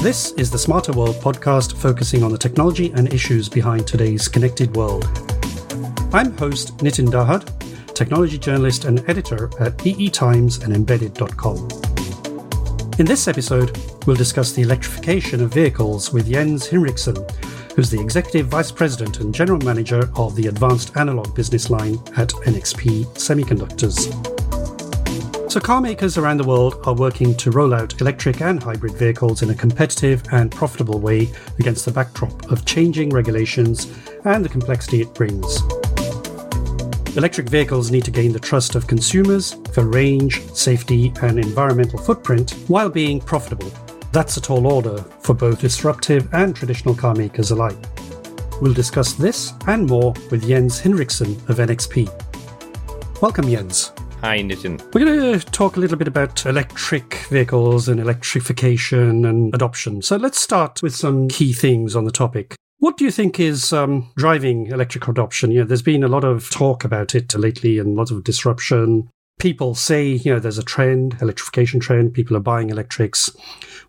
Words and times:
This 0.00 0.32
is 0.32 0.50
the 0.50 0.58
Smarter 0.58 0.92
World 0.92 1.16
podcast 1.16 1.76
focusing 1.76 2.22
on 2.22 2.30
the 2.30 2.38
technology 2.38 2.92
and 2.92 3.12
issues 3.12 3.48
behind 3.48 3.86
today's 3.86 4.28
connected 4.28 4.74
world. 4.76 5.04
I'm 6.12 6.36
host 6.38 6.76
Nitin 6.78 7.08
Dahad, 7.08 7.94
technology 7.94 8.38
journalist 8.38 8.84
and 8.84 9.06
editor 9.10 9.50
at 9.60 9.84
EE 9.86 10.08
Times 10.10 10.62
and 10.62 10.74
Embedded.com. 10.74 11.68
In 12.98 13.06
this 13.06 13.28
episode, 13.28 13.76
we'll 14.08 14.16
discuss 14.16 14.52
the 14.52 14.62
electrification 14.62 15.42
of 15.42 15.52
vehicles 15.52 16.14
with 16.14 16.32
Jens 16.32 16.66
Hinrichsen, 16.66 17.30
who's 17.72 17.90
the 17.90 18.00
executive 18.00 18.46
vice 18.46 18.72
president 18.72 19.20
and 19.20 19.34
general 19.34 19.60
manager 19.60 20.10
of 20.16 20.34
the 20.34 20.46
advanced 20.46 20.96
analog 20.96 21.34
business 21.34 21.68
line 21.68 21.96
at 22.16 22.30
NXP 22.30 23.04
Semiconductors. 23.16 24.08
So, 25.52 25.60
car 25.60 25.82
makers 25.82 26.16
around 26.16 26.38
the 26.38 26.46
world 26.46 26.80
are 26.86 26.94
working 26.94 27.34
to 27.34 27.50
roll 27.50 27.74
out 27.74 28.00
electric 28.00 28.40
and 28.40 28.62
hybrid 28.62 28.94
vehicles 28.94 29.42
in 29.42 29.50
a 29.50 29.54
competitive 29.54 30.22
and 30.32 30.50
profitable 30.50 31.00
way 31.00 31.28
against 31.58 31.84
the 31.84 31.90
backdrop 31.90 32.50
of 32.50 32.64
changing 32.64 33.10
regulations 33.10 33.92
and 34.24 34.42
the 34.42 34.48
complexity 34.48 35.02
it 35.02 35.12
brings. 35.12 35.60
Electric 37.14 37.50
vehicles 37.50 37.90
need 37.90 38.06
to 38.06 38.10
gain 38.10 38.32
the 38.32 38.40
trust 38.40 38.74
of 38.74 38.86
consumers 38.86 39.54
for 39.74 39.84
range, 39.84 40.40
safety, 40.54 41.12
and 41.20 41.38
environmental 41.38 41.98
footprint 41.98 42.52
while 42.68 42.88
being 42.88 43.20
profitable. 43.20 43.70
That's 44.12 44.36
a 44.36 44.40
tall 44.40 44.66
order 44.66 44.98
for 45.20 45.34
both 45.34 45.60
disruptive 45.60 46.32
and 46.32 46.56
traditional 46.56 46.94
car 46.94 47.14
makers 47.14 47.50
alike. 47.50 47.76
We'll 48.60 48.74
discuss 48.74 49.12
this 49.12 49.52
and 49.66 49.86
more 49.86 50.14
with 50.30 50.48
Jens 50.48 50.80
Hinrichsen 50.80 51.36
of 51.48 51.58
NXP. 51.58 52.10
Welcome, 53.20 53.48
Jens. 53.48 53.92
Hi, 54.22 54.38
Nitin. 54.38 54.82
We're 54.94 55.04
going 55.04 55.38
to 55.38 55.46
talk 55.46 55.76
a 55.76 55.80
little 55.80 55.98
bit 55.98 56.08
about 56.08 56.44
electric 56.46 57.14
vehicles 57.28 57.88
and 57.88 58.00
electrification 58.00 59.24
and 59.26 59.54
adoption. 59.54 60.02
So 60.02 60.16
let's 60.16 60.40
start 60.40 60.82
with 60.82 60.96
some 60.96 61.28
key 61.28 61.52
things 61.52 61.94
on 61.94 62.04
the 62.04 62.10
topic. 62.10 62.56
What 62.78 62.96
do 62.96 63.04
you 63.04 63.10
think 63.10 63.38
is 63.38 63.72
um, 63.72 64.10
driving 64.16 64.68
electric 64.68 65.06
adoption? 65.06 65.50
You 65.50 65.60
know, 65.60 65.66
there's 65.66 65.82
been 65.82 66.02
a 66.02 66.08
lot 66.08 66.24
of 66.24 66.48
talk 66.50 66.84
about 66.84 67.14
it 67.14 67.34
lately 67.34 67.78
and 67.78 67.94
lots 67.94 68.10
of 68.10 68.24
disruption. 68.24 69.08
People 69.38 69.74
say, 69.74 70.06
you 70.06 70.32
know, 70.32 70.40
there's 70.40 70.58
a 70.58 70.64
trend, 70.64 71.16
electrification 71.20 71.78
trend. 71.78 72.14
People 72.14 72.36
are 72.36 72.40
buying 72.40 72.70
electrics. 72.70 73.30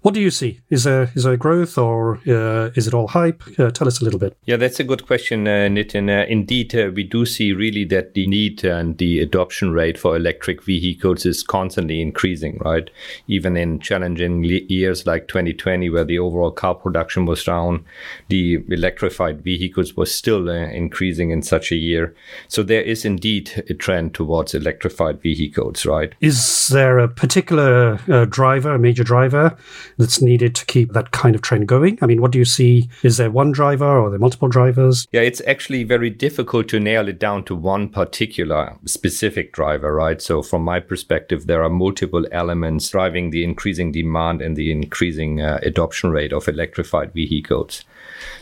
What 0.02 0.14
do 0.14 0.22
you 0.22 0.31
see? 0.31 0.61
Is 0.69 0.86
there 0.86 1.11
is 1.14 1.23
there 1.25 1.36
growth 1.36 1.78
or 1.78 2.19
uh, 2.25 2.72
is 2.75 2.88
it 2.88 2.94
all 2.94 3.09
hype? 3.09 3.44
Uh, 3.59 3.69
tell 3.69 3.86
us 3.86 4.00
a 4.00 4.06
little 4.06 4.19
bit. 4.19 4.38
Yeah, 4.45 4.56
that's 4.56 4.80
a 4.80 4.86
good 4.86 5.06
question, 5.06 5.45
uh, 5.45 5.67
Nitin. 5.67 6.09
Uh, 6.09 6.25
indeed, 6.30 6.73
uh, 6.73 6.89
we 6.94 7.03
do 7.03 7.25
see 7.25 7.52
really 7.52 7.83
that 7.86 8.14
the 8.14 8.25
need 8.25 8.64
and 8.64 8.97
the 8.97 9.19
adoption 9.19 9.72
rate 9.72 9.97
for 9.97 10.16
electric 10.16 10.64
vehicles 10.64 11.25
is 11.25 11.44
constantly 11.44 12.02
increasing, 12.02 12.58
right? 12.59 12.89
Even 13.28 13.58
in 13.58 13.81
challenging 13.81 14.45
years 14.45 15.06
like 15.06 15.28
2020, 15.28 15.89
where 15.89 16.06
the 16.06 16.17
overall 16.17 16.52
car 16.52 16.75
production 16.75 17.25
was 17.25 17.44
down, 17.44 17.84
the 18.30 18.63
electrified 18.69 19.41
vehicles 19.41 19.97
was 19.97 20.16
still 20.16 20.50
uh, 20.50 20.53
increasing 20.53 21.31
in 21.31 21.41
such 21.41 21.73
a 21.73 21.75
year. 21.75 22.16
So 22.47 22.63
there 22.63 22.84
is 22.84 23.03
indeed 23.03 23.66
a 23.69 23.73
trend 23.73 24.13
towards 24.13 24.56
electrified 24.56 25.22
vehicles, 25.22 25.86
right? 25.86 26.13
Is 26.22 26.69
there 26.69 27.00
a 27.00 27.09
particular 27.09 27.97
driver, 28.30 28.75
a 28.75 28.80
major 28.80 29.03
driver? 29.03 29.58
That's 30.00 30.22
needed 30.22 30.55
to 30.55 30.66
keep 30.66 30.94
that 30.94 31.11
kind 31.11 31.36
of 31.36 31.42
trend 31.42 31.67
going? 31.67 32.00
I 32.02 32.08
mean, 32.08 32.22
what 32.22 32.31
do 32.31 32.39
you 32.39 32.45
see? 32.45 32.89
Is 33.03 33.17
there 33.17 33.30
one 33.30 33.52
driver 33.52 33.86
or 33.86 34.08
are 34.08 34.09
there 34.09 34.17
multiple 34.17 34.47
drivers? 34.47 35.06
Yeah, 35.11 35.22
it's 35.22 35.41
actually 35.45 35.83
very 35.83 36.09
difficult 36.09 36.69
to 36.69 36.80
nail 36.80 37.08
it 37.08 37.19
down 37.19 37.44
to 37.45 37.56
one 37.56 37.89
particular 37.89 38.78
specific 38.86 39.53
driver, 39.53 39.94
right? 39.94 40.22
So, 40.22 40.41
from 40.41 40.64
my 40.64 40.80
perspective, 40.80 41.45
there 41.45 41.64
are 41.64 41.69
multiple 41.69 42.25
elements 42.31 42.89
driving 42.89 43.30
the 43.30 43.44
increasing 43.44 43.91
demand 43.91 44.41
and 44.41 44.56
the 44.56 44.72
increasing 44.72 45.41
uh, 45.41 45.59
adoption 45.61 46.11
rate 46.11 46.34
of 46.34 46.47
electrified 46.47 47.13
vehicles. 47.13 47.84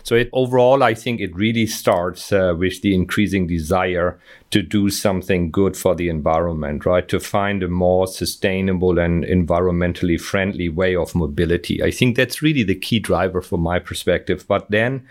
So 0.03 0.15
it, 0.15 0.29
overall, 0.33 0.83
I 0.83 0.93
think 0.93 1.19
it 1.19 1.35
really 1.35 1.65
starts 1.65 2.31
uh, 2.31 2.55
with 2.57 2.81
the 2.81 2.93
increasing 2.95 3.47
desire 3.47 4.19
to 4.49 4.61
do 4.61 4.89
something 4.89 5.51
good 5.51 5.75
for 5.75 5.93
the 5.93 6.07
environment, 6.07 6.85
right? 6.85 7.07
To 7.09 7.19
find 7.19 7.61
a 7.63 7.67
more 7.67 8.07
sustainable 8.07 8.97
and 8.97 9.25
environmentally 9.25 10.19
friendly 10.19 10.69
way 10.69 10.95
of 10.95 11.13
mobility. 11.13 11.83
I 11.83 11.91
think 11.91 12.15
that's 12.15 12.41
really 12.41 12.63
the 12.63 12.75
key 12.75 12.99
driver 12.99 13.41
from 13.41 13.59
my 13.59 13.79
perspective. 13.79 14.45
But 14.47 14.71
then 14.71 15.05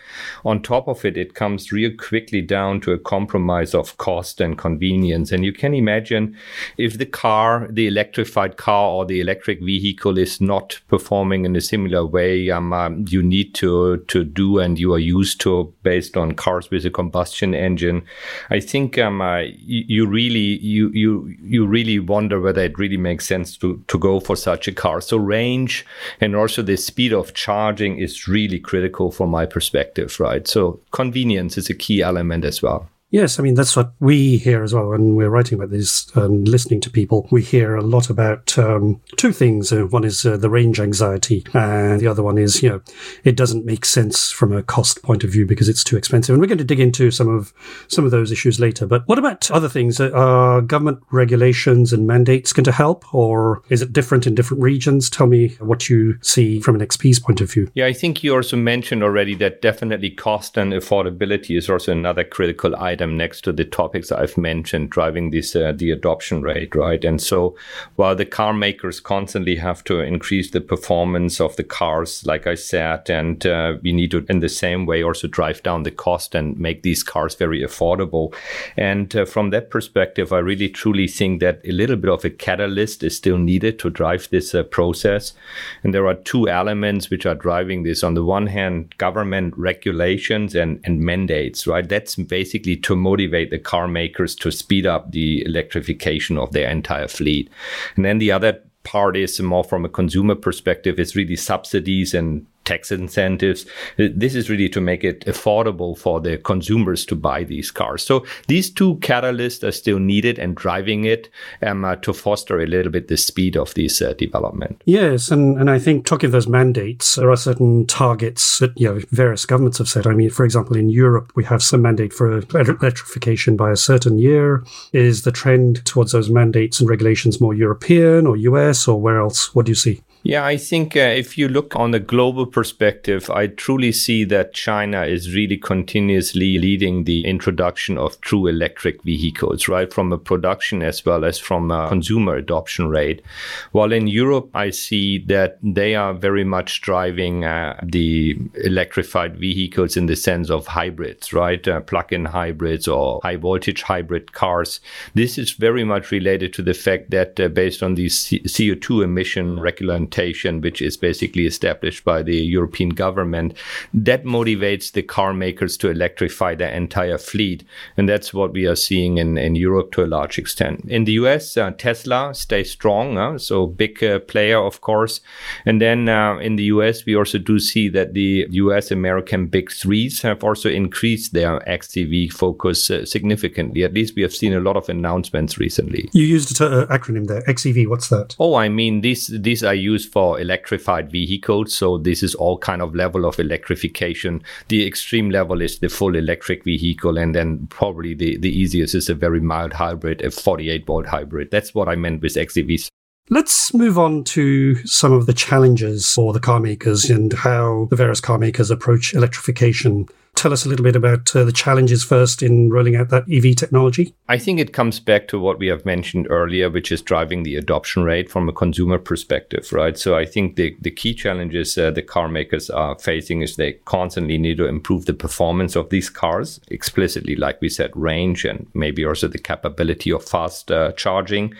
on 0.45 0.63
top 0.63 0.89
of 0.89 1.05
it, 1.05 1.19
it 1.19 1.35
comes 1.35 1.71
real 1.71 1.91
quickly 1.97 2.41
down 2.41 2.81
to 2.83 2.93
a 2.93 2.99
compromise 2.99 3.75
of 3.75 3.99
cost 3.99 4.41
and 4.41 4.57
convenience. 4.57 5.33
And 5.33 5.45
you 5.45 5.53
can 5.53 5.75
imagine 5.75 6.35
if 6.79 6.97
the 6.97 7.07
car, 7.07 7.69
the 7.71 7.87
electrified 7.87 8.57
car 8.57 8.91
or 8.91 9.05
the 9.05 9.21
electric 9.21 9.61
vehicle 9.61 10.17
is 10.17 10.41
not 10.41 10.81
performing 10.89 11.45
in 11.45 11.55
a 11.57 11.61
similar 11.61 12.07
way, 12.07 12.49
um, 12.49 12.73
um, 12.73 13.05
you 13.09 13.23
need 13.23 13.55
to, 13.57 13.99
to 14.09 14.25
do 14.25 14.59
and 14.61 14.79
you 14.79 14.95
are 14.95 14.99
used 14.99 15.43
to 15.43 15.75
based 15.83 16.17
on 16.17 16.33
cars 16.33 16.71
with 16.71 16.87
a 16.87 16.91
combustion 16.91 17.55
engine. 17.55 18.03
I 18.49 18.61
think 18.61 18.97
um, 18.97 19.26
uh, 19.27 19.43
you, 19.57 19.85
you, 19.89 20.07
really 20.07 20.59
you 20.73 20.91
you 20.91 21.35
you 21.43 21.67
really 21.67 21.99
wonder 21.99 22.41
whether 22.41 22.63
it 22.63 22.79
really 22.79 22.97
makes 22.97 23.27
sense 23.27 23.57
to 23.57 23.83
to 23.89 23.99
go 23.99 24.21
for 24.21 24.37
such 24.37 24.69
a 24.69 24.73
car. 24.73 25.01
So 25.01 25.17
range 25.17 25.85
and 26.21 26.37
also 26.37 26.63
the 26.63 26.77
speed 26.77 27.13
of 27.13 27.35
charging 27.35 27.99
is 27.99 28.29
really 28.29 28.61
critical 28.61 29.11
from 29.11 29.31
my 29.31 29.47
perspective, 29.47 30.21
right? 30.21 30.47
So 30.47 30.81
convenience 30.93 31.59
is 31.59 31.71
a 31.71 31.75
key 31.75 32.03
element 32.03 32.45
as 32.45 32.63
well. 32.63 32.89
Yes, 33.11 33.39
I 33.39 33.43
mean, 33.45 33.55
that's 33.55 33.77
what 33.77 33.93
we 34.01 34.37
hear 34.37 34.65
as 34.65 34.75
well. 34.75 34.89
When 34.89 35.15
we're 35.15 35.31
writing 35.31 35.57
about 35.57 35.71
this 35.71 36.11
and 36.17 36.49
listening 36.49 36.81
to 36.81 36.91
people, 36.91 37.29
we 37.31 37.41
hear 37.41 37.77
a 37.77 37.83
lot 37.83 38.11
about 38.11 38.59
um, 38.59 39.01
two 39.17 39.31
things. 39.31 39.73
Uh, 39.73 39.85
one 39.85 40.03
is 40.03 40.27
uh, 40.27 40.37
the 40.37 40.51
range 40.51 40.81
anxiety, 40.81 41.45
and 41.55 42.01
the 42.01 42.09
other 42.09 42.25
one 42.25 42.37
is, 42.37 42.65
you 42.65 42.69
know, 42.69 42.83
it 43.23 43.37
doesn't 43.37 43.65
make 43.65 43.85
sense 43.85 44.33
from 44.33 44.53
a 44.53 44.63
cost 44.63 45.05
point 45.05 45.23
of 45.23 45.31
view 45.31 45.47
because 45.47 45.69
it's 45.69 45.85
too 45.85 45.97
expensive. 45.97 46.35
And 46.35 46.41
we're 46.41 46.49
going 46.49 46.59
to 46.59 46.65
dig 46.65 46.81
into 46.81 47.13
some 47.13 47.29
of 47.29 47.55
some 47.87 48.05
of 48.05 48.11
those 48.11 48.33
issues 48.33 48.59
later. 48.59 48.87
But 48.87 49.07
what 49.07 49.21
about 49.21 49.53
other 49.53 49.69
things? 49.69 50.01
Uh, 50.01 50.11
are 50.11 50.61
government 50.61 50.99
regulations 51.13 51.93
and 51.93 52.09
mandates 52.09 52.53
going 52.53 52.65
to 52.65 52.73
help, 52.73 53.15
or 53.15 53.63
is 53.69 53.83
it 53.83 53.93
different 53.93 54.27
in 54.27 54.35
different 54.35 54.65
regions? 54.65 55.09
Tell 55.09 55.29
me 55.29 55.51
what 55.61 55.89
you 55.89 56.19
see 56.23 56.59
from 56.59 56.77
NXP's 56.77 57.21
point 57.21 57.41
of 57.41 57.53
view. 57.53 57.71
Yeah, 57.75 57.87
I 57.87 57.93
think 57.93 58.25
you 58.25 58.35
also 58.35 58.57
mentioned 58.57 59.05
already 59.05 59.37
that 59.37 59.63
definitely 59.63 60.11
cost 60.11 60.57
and 60.57 60.73
affordability 60.73 61.57
is 61.57 61.71
also 61.71 61.93
another 61.93 62.25
critical 62.25 62.75
item 62.75 62.96
item 62.97 63.17
next 63.17 63.43
to 63.43 63.53
the 63.53 63.65
topics 63.65 64.11
I've 64.11 64.39
mentioned, 64.39 64.91
driving 64.91 65.31
this 65.31 65.55
uh, 65.55 65.73
the 65.77 65.91
adoption 65.91 66.43
rate, 66.43 66.75
right? 66.75 67.05
And 67.05 67.21
so, 67.21 67.55
while 67.97 68.17
the 68.17 68.25
car 68.25 68.53
makers 68.55 69.01
constantly 69.01 69.57
have 69.57 69.85
to 69.85 70.01
increase 70.01 70.51
the 70.51 70.61
performance 70.61 71.41
of 71.41 71.57
the 71.57 71.65
cars, 71.65 72.25
like 72.25 72.47
I 72.47 72.55
said, 72.55 73.11
and 73.11 73.45
uh, 73.47 73.75
we 73.83 73.93
need 73.93 74.11
to, 74.13 74.25
in 74.29 74.41
the 74.41 74.49
same 74.49 74.87
way, 74.87 75.03
also 75.03 75.29
drive 75.29 75.63
down 75.63 75.83
the 75.83 75.91
cost 75.91 76.35
and 76.35 76.59
make 76.59 76.83
these 76.83 77.03
cars 77.03 77.35
very 77.35 77.63
affordable. 77.63 78.35
And 78.77 79.15
uh, 79.15 79.25
from 79.27 79.51
that 79.51 79.71
perspective, 79.71 80.33
I 80.33 80.39
really 80.39 80.69
truly 80.69 81.09
think 81.09 81.41
that 81.41 81.61
a 81.65 81.73
little 81.73 81.97
bit 81.97 82.11
of 82.11 82.25
a 82.25 82.31
catalyst 82.31 83.03
is 83.03 83.17
still 83.17 83.39
needed 83.39 83.79
to 83.81 83.91
drive 83.91 84.29
this 84.31 84.55
uh, 84.55 84.63
process. 84.63 85.35
And 85.83 85.93
there 85.93 86.07
are 86.07 86.15
two 86.15 86.49
elements 86.49 87.11
which 87.11 87.27
are 87.27 87.35
driving 87.35 87.83
this. 87.83 88.03
On 88.03 88.15
the 88.15 88.25
one 88.25 88.47
hand, 88.47 88.97
government 88.99 89.55
regulations 89.57 90.55
and, 90.55 90.81
and 90.85 91.01
mandates, 91.01 91.67
right? 91.67 91.87
That's 91.87 92.17
basically 92.17 92.77
to 92.87 92.95
motivate 92.95 93.51
the 93.51 93.59
car 93.59 93.89
makers 93.89 94.37
to 94.37 94.53
speed 94.53 94.87
up 94.87 95.11
the 95.11 95.45
electrification 95.45 96.39
of 96.39 96.53
their 96.53 96.71
entire 96.71 97.09
fleet. 97.09 97.51
And 97.97 98.05
then 98.05 98.19
the 98.19 98.31
other 98.31 98.63
part 98.85 99.17
is 99.17 99.41
more 99.41 99.65
from 99.65 99.85
a 99.85 99.89
consumer 99.89 100.37
perspective 100.37 101.01
is 101.01 101.17
really 101.17 101.35
subsidies 101.35 102.15
and 102.15 102.47
tax 102.67 102.93
incentives. 102.93 103.65
This 103.97 104.35
is 104.35 104.51
really 104.51 104.69
to 104.69 104.81
make 104.81 105.05
it 105.05 105.25
affordable 105.25 105.97
for 105.97 106.21
the 106.21 106.37
consumers 106.37 107.07
to 107.07 107.15
buy 107.15 107.45
these 107.45 107.71
cars. 107.71 108.03
So 108.03 108.27
these 108.49 108.69
two 108.71 108.97
catalysts 108.97 109.67
are 109.67 109.73
still 109.73 109.99
needed 109.99 110.39
and 110.39 110.55
driving 110.55 111.05
it 111.05 111.31
um, 111.63 111.85
uh, 111.85 111.97
to 111.97 112.13
foster 112.13 112.61
a 112.61 112.67
little 112.67 112.93
bit 112.93 113.09
the 113.09 113.17
speed 113.17 113.57
of 113.57 113.73
this 113.75 114.03
uh, 114.03 114.13
development. 114.15 114.83
Yes, 114.85 115.31
and, 115.31 115.59
and 115.59 115.71
I 115.71 115.79
think 115.79 116.05
talking 116.05 116.27
of 116.29 116.33
those 116.33 116.49
mandates, 116.49 117.15
there 117.15 117.31
are 117.31 117.37
certain 117.37 117.87
targets 117.87 118.59
that 118.59 118.79
you 118.79 118.89
know 118.89 119.01
various 119.11 119.47
governments 119.47 119.79
have 119.79 119.89
set. 119.89 120.07
I 120.07 120.15
mean, 120.15 120.31
for 120.31 120.45
example, 120.45 120.77
in 120.77 120.91
Europe, 120.91 121.33
we 121.35 121.45
have 121.45 121.63
some 121.63 121.83
mandate 121.83 122.13
for 122.13 122.39
electrification 122.55 123.57
by 123.57 123.71
a 123.71 123.77
certain 123.77 124.19
year. 124.19 124.65
Is 124.93 125.23
the 125.23 125.33
trend 125.33 125.85
towards 125.85 126.13
those 126.13 126.29
mandates 126.29 126.81
and 126.81 126.89
regulations 126.89 127.41
more 127.41 127.55
European 127.55 128.27
or 128.27 128.37
US 128.37 128.89
or 128.89 129.01
where 129.01 129.19
else? 129.21 129.55
What 129.55 129.67
do 129.67 129.71
you 129.71 129.77
see? 129.77 130.03
Yeah, 130.29 130.45
I 130.45 130.57
think 130.57 130.97
uh, 130.97 131.15
if 131.23 131.39
you 131.39 131.47
look 131.47 131.77
on 131.77 131.93
the 131.93 132.01
global 132.01 132.47
perspective, 132.47 133.31
I 133.31 133.47
truly 133.47 133.93
see 133.93 134.25
that 134.25 134.55
China 134.55 135.05
is 135.05 135.33
really 135.33 135.57
continuously 135.57 136.59
leading 136.59 137.05
the 137.05 137.25
introduction 137.25 137.97
of 137.97 138.21
true 138.23 138.49
electric 138.49 139.05
vehicles, 139.05 139.69
right? 139.69 139.93
From 139.93 140.13
a 140.13 140.19
production 140.19 140.83
as 140.83 141.05
well 141.07 141.25
as 141.25 141.39
from 141.39 141.71
a 141.71 141.89
consumer 141.89 142.35
adoption 142.35 142.89
rate. 142.89 143.23
While 143.71 143.93
in 143.93 144.09
Europe, 144.09 144.51
I 144.53 144.71
see 144.71 145.19
that 145.27 145.59
they 145.63 145.95
are 145.95 146.13
very 146.13 146.43
much 146.43 146.81
driving 146.81 147.45
uh, 147.45 147.79
the 147.85 148.37
electrified 148.65 149.37
vehicles 149.37 149.97
in 149.97 150.07
the 150.07 150.17
sense 150.17 150.51
of 150.51 150.67
hybrids, 150.67 151.33
right? 151.33 151.69
Uh, 151.69 151.79
plug 151.83 152.13
in 152.13 152.25
hybrids 152.25 152.89
or 152.89 153.21
high 153.23 153.37
voltage 153.37 153.83
hybrid 153.83 154.33
cars. 154.33 154.81
This 155.15 155.39
is 155.39 155.53
very 155.53 155.85
much 155.85 156.11
related 156.11 156.53
to 156.55 156.63
the 156.63 156.75
fact 156.75 157.13
that 157.13 157.39
uh, 157.39 157.47
based 157.47 157.81
on 157.81 157.95
the 157.95 158.09
C- 158.09 158.41
CO2 158.41 159.05
emission 159.05 159.61
regulation 159.61 160.16
which 160.17 160.83
is 160.83 160.97
basically 160.97 161.47
established 161.47 162.05
by 162.05 162.23
the 162.23 162.37
European 162.37 162.91
government, 162.91 163.55
that 163.93 164.25
motivates 164.25 164.93
the 164.93 165.03
car 165.03 165.33
makers 165.33 165.77
to 165.77 165.91
electrify 165.91 166.55
their 166.55 166.71
entire 166.71 167.19
fleet. 167.19 167.65
And 167.97 168.09
that's 168.09 168.33
what 168.33 168.53
we 168.53 168.67
are 168.67 168.77
seeing 168.77 169.19
in, 169.19 169.39
in 169.39 169.55
Europe 169.55 169.93
to 169.93 170.05
a 170.05 170.07
large 170.07 170.39
extent. 170.39 170.85
In 170.89 171.05
the 171.05 171.13
US, 171.13 171.57
uh, 171.57 171.71
Tesla 171.73 172.35
stays 172.35 172.71
strong, 172.71 173.19
uh, 173.19 173.39
so 173.39 173.67
big 173.67 174.03
uh, 174.03 174.21
player, 174.21 174.59
of 174.59 174.81
course. 174.81 175.21
And 175.65 175.81
then 175.81 176.09
uh, 176.09 176.39
in 176.39 176.57
the 176.57 176.65
US, 176.65 177.05
we 177.05 177.17
also 177.17 177.39
do 177.39 177.59
see 177.59 177.89
that 177.91 178.15
the 178.15 178.47
US 178.51 178.91
American 178.91 179.47
big 179.47 179.71
threes 179.71 180.23
have 180.23 180.43
also 180.43 180.69
increased 180.69 181.33
their 181.33 181.61
XEV 181.61 182.33
focus 182.33 182.91
uh, 182.91 183.05
significantly. 183.05 183.85
At 183.85 183.95
least 183.95 184.17
we 184.17 184.23
have 184.23 184.35
seen 184.35 184.55
a 184.55 184.61
lot 184.61 184.77
of 184.77 184.89
announcements 184.89 185.59
recently. 185.59 186.09
You 186.13 186.25
used 186.25 186.61
an 186.61 186.73
uh, 186.73 186.87
acronym 186.87 187.27
there, 187.27 187.43
XEV. 187.43 187.89
What's 187.89 188.09
that? 188.09 188.37
Oh, 188.39 188.55
I 188.55 188.69
mean, 188.69 189.01
these, 189.01 189.27
these 189.29 189.63
are 189.63 189.75
used 190.07 190.13
for 190.13 190.41
electrified 190.41 191.11
vehicles. 191.11 191.75
So 191.75 191.99
this 191.99 192.23
is 192.23 192.35
all 192.35 192.59
kind 192.59 192.83
of 192.83 192.95
level 192.95 193.25
of 193.25 193.39
electrification. 193.39 194.43
The 194.69 194.87
extreme 194.87 195.31
level 195.31 195.63
is 195.63 195.79
the 195.79 195.89
full 195.89 196.17
electric 196.17 196.65
vehicle. 196.65 197.19
And 197.19 197.35
then 197.35 197.67
probably 197.69 198.15
the, 198.15 198.39
the 198.39 198.51
easiest 198.51 198.95
is 198.95 199.09
a 199.09 199.15
very 199.15 199.41
mild 199.41 199.73
hybrid, 199.73 200.23
a 200.23 200.31
48 200.31 200.87
volt 200.87 201.07
hybrid. 201.07 201.51
That's 201.51 201.75
what 201.75 201.89
I 201.89 201.97
meant 201.97 202.23
with 202.23 202.35
XEVs. 202.35 202.89
Let's 203.29 203.75
move 203.75 203.99
on 203.99 204.23
to 204.25 204.77
some 204.87 205.13
of 205.13 205.27
the 205.27 205.33
challenges 205.33 206.09
for 206.15 206.33
the 206.33 206.39
car 206.39 206.61
makers 206.61 207.11
and 207.11 207.33
how 207.33 207.89
the 207.91 207.97
various 207.97 208.21
car 208.21 208.39
makers 208.39 208.71
approach 208.71 209.15
electrification 209.15 210.07
tell 210.37 210.53
us 210.53 210.65
a 210.65 210.69
little 210.69 210.85
bit 210.85 210.95
about 210.95 211.35
uh, 211.35 211.45
the 211.45 211.53
challenges 211.53 212.05
first 212.05 212.43
in 212.43 212.71
rolling 212.71 212.95
out 212.95 213.09
that 213.09 213.25
EV 213.31 213.57
technology? 213.57 214.15
I 214.29 214.39
think 214.39 214.61
it 214.61 214.73
comes 214.73 215.01
back 215.01 215.29
to 215.29 215.39
what 215.41 215.59
we 215.59 215.67
have 215.69 215.85
mentioned 215.85 216.27
earlier, 216.31 216.71
which 216.71 216.93
is 216.93 217.03
driving 217.03 217.43
the 217.43 217.57
adoption 217.57 218.05
rate 218.05 218.31
from 218.31 218.49
a 218.49 218.53
consumer 218.53 218.99
perspective, 218.99 219.73
right? 219.73 219.99
So 219.99 220.17
I 220.17 220.27
think 220.27 220.57
the, 220.57 220.77
the 220.81 220.91
key 220.91 221.15
challenges 221.15 221.79
uh, 221.79 221.91
the 221.91 222.03
car 222.03 222.29
makers 222.29 222.69
are 222.69 222.99
facing 222.99 223.43
is 223.43 223.57
they 223.57 223.75
constantly 223.87 224.37
need 224.37 224.59
to 224.59 224.67
improve 224.67 225.07
the 225.07 225.15
performance 225.15 225.75
of 225.75 225.91
these 225.91 226.11
cars, 226.11 226.61
explicitly, 226.69 227.35
like 227.35 227.61
we 227.61 227.69
said, 227.69 227.91
range 227.95 228.45
and 228.45 228.67
maybe 228.75 229.05
also 229.05 229.29
the 229.29 229.39
capability 229.39 230.13
of 230.13 230.25
fast 230.25 230.71
uh, 230.71 230.93
charging. 230.93 231.55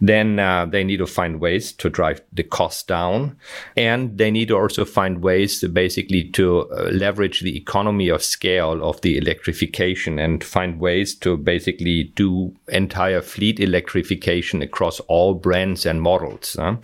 Then 0.00 0.38
uh, 0.38 0.66
they 0.66 0.84
need 0.84 0.98
to 0.98 1.06
find 1.06 1.40
ways 1.40 1.72
to 1.72 1.88
drive 1.88 2.20
the 2.32 2.42
cost 2.42 2.86
down. 2.86 3.36
And 3.76 4.18
they 4.18 4.30
need 4.30 4.48
to 4.48 4.58
also 4.58 4.84
find 4.84 5.22
ways 5.22 5.60
to 5.60 5.68
basically 5.68 6.24
to 6.30 6.70
uh, 6.70 6.90
leverage 6.92 7.40
the 7.40 7.56
economy 7.56 8.09
of 8.10 8.22
scale 8.22 8.82
of 8.82 9.00
the 9.00 9.16
electrification 9.16 10.18
and 10.18 10.44
find 10.44 10.78
ways 10.78 11.14
to 11.14 11.36
basically 11.36 12.04
do 12.14 12.54
entire 12.68 13.22
fleet 13.22 13.60
electrification 13.60 14.62
across 14.62 15.00
all 15.00 15.34
brands 15.34 15.86
and 15.86 16.02
models. 16.02 16.56
Huh? 16.58 16.76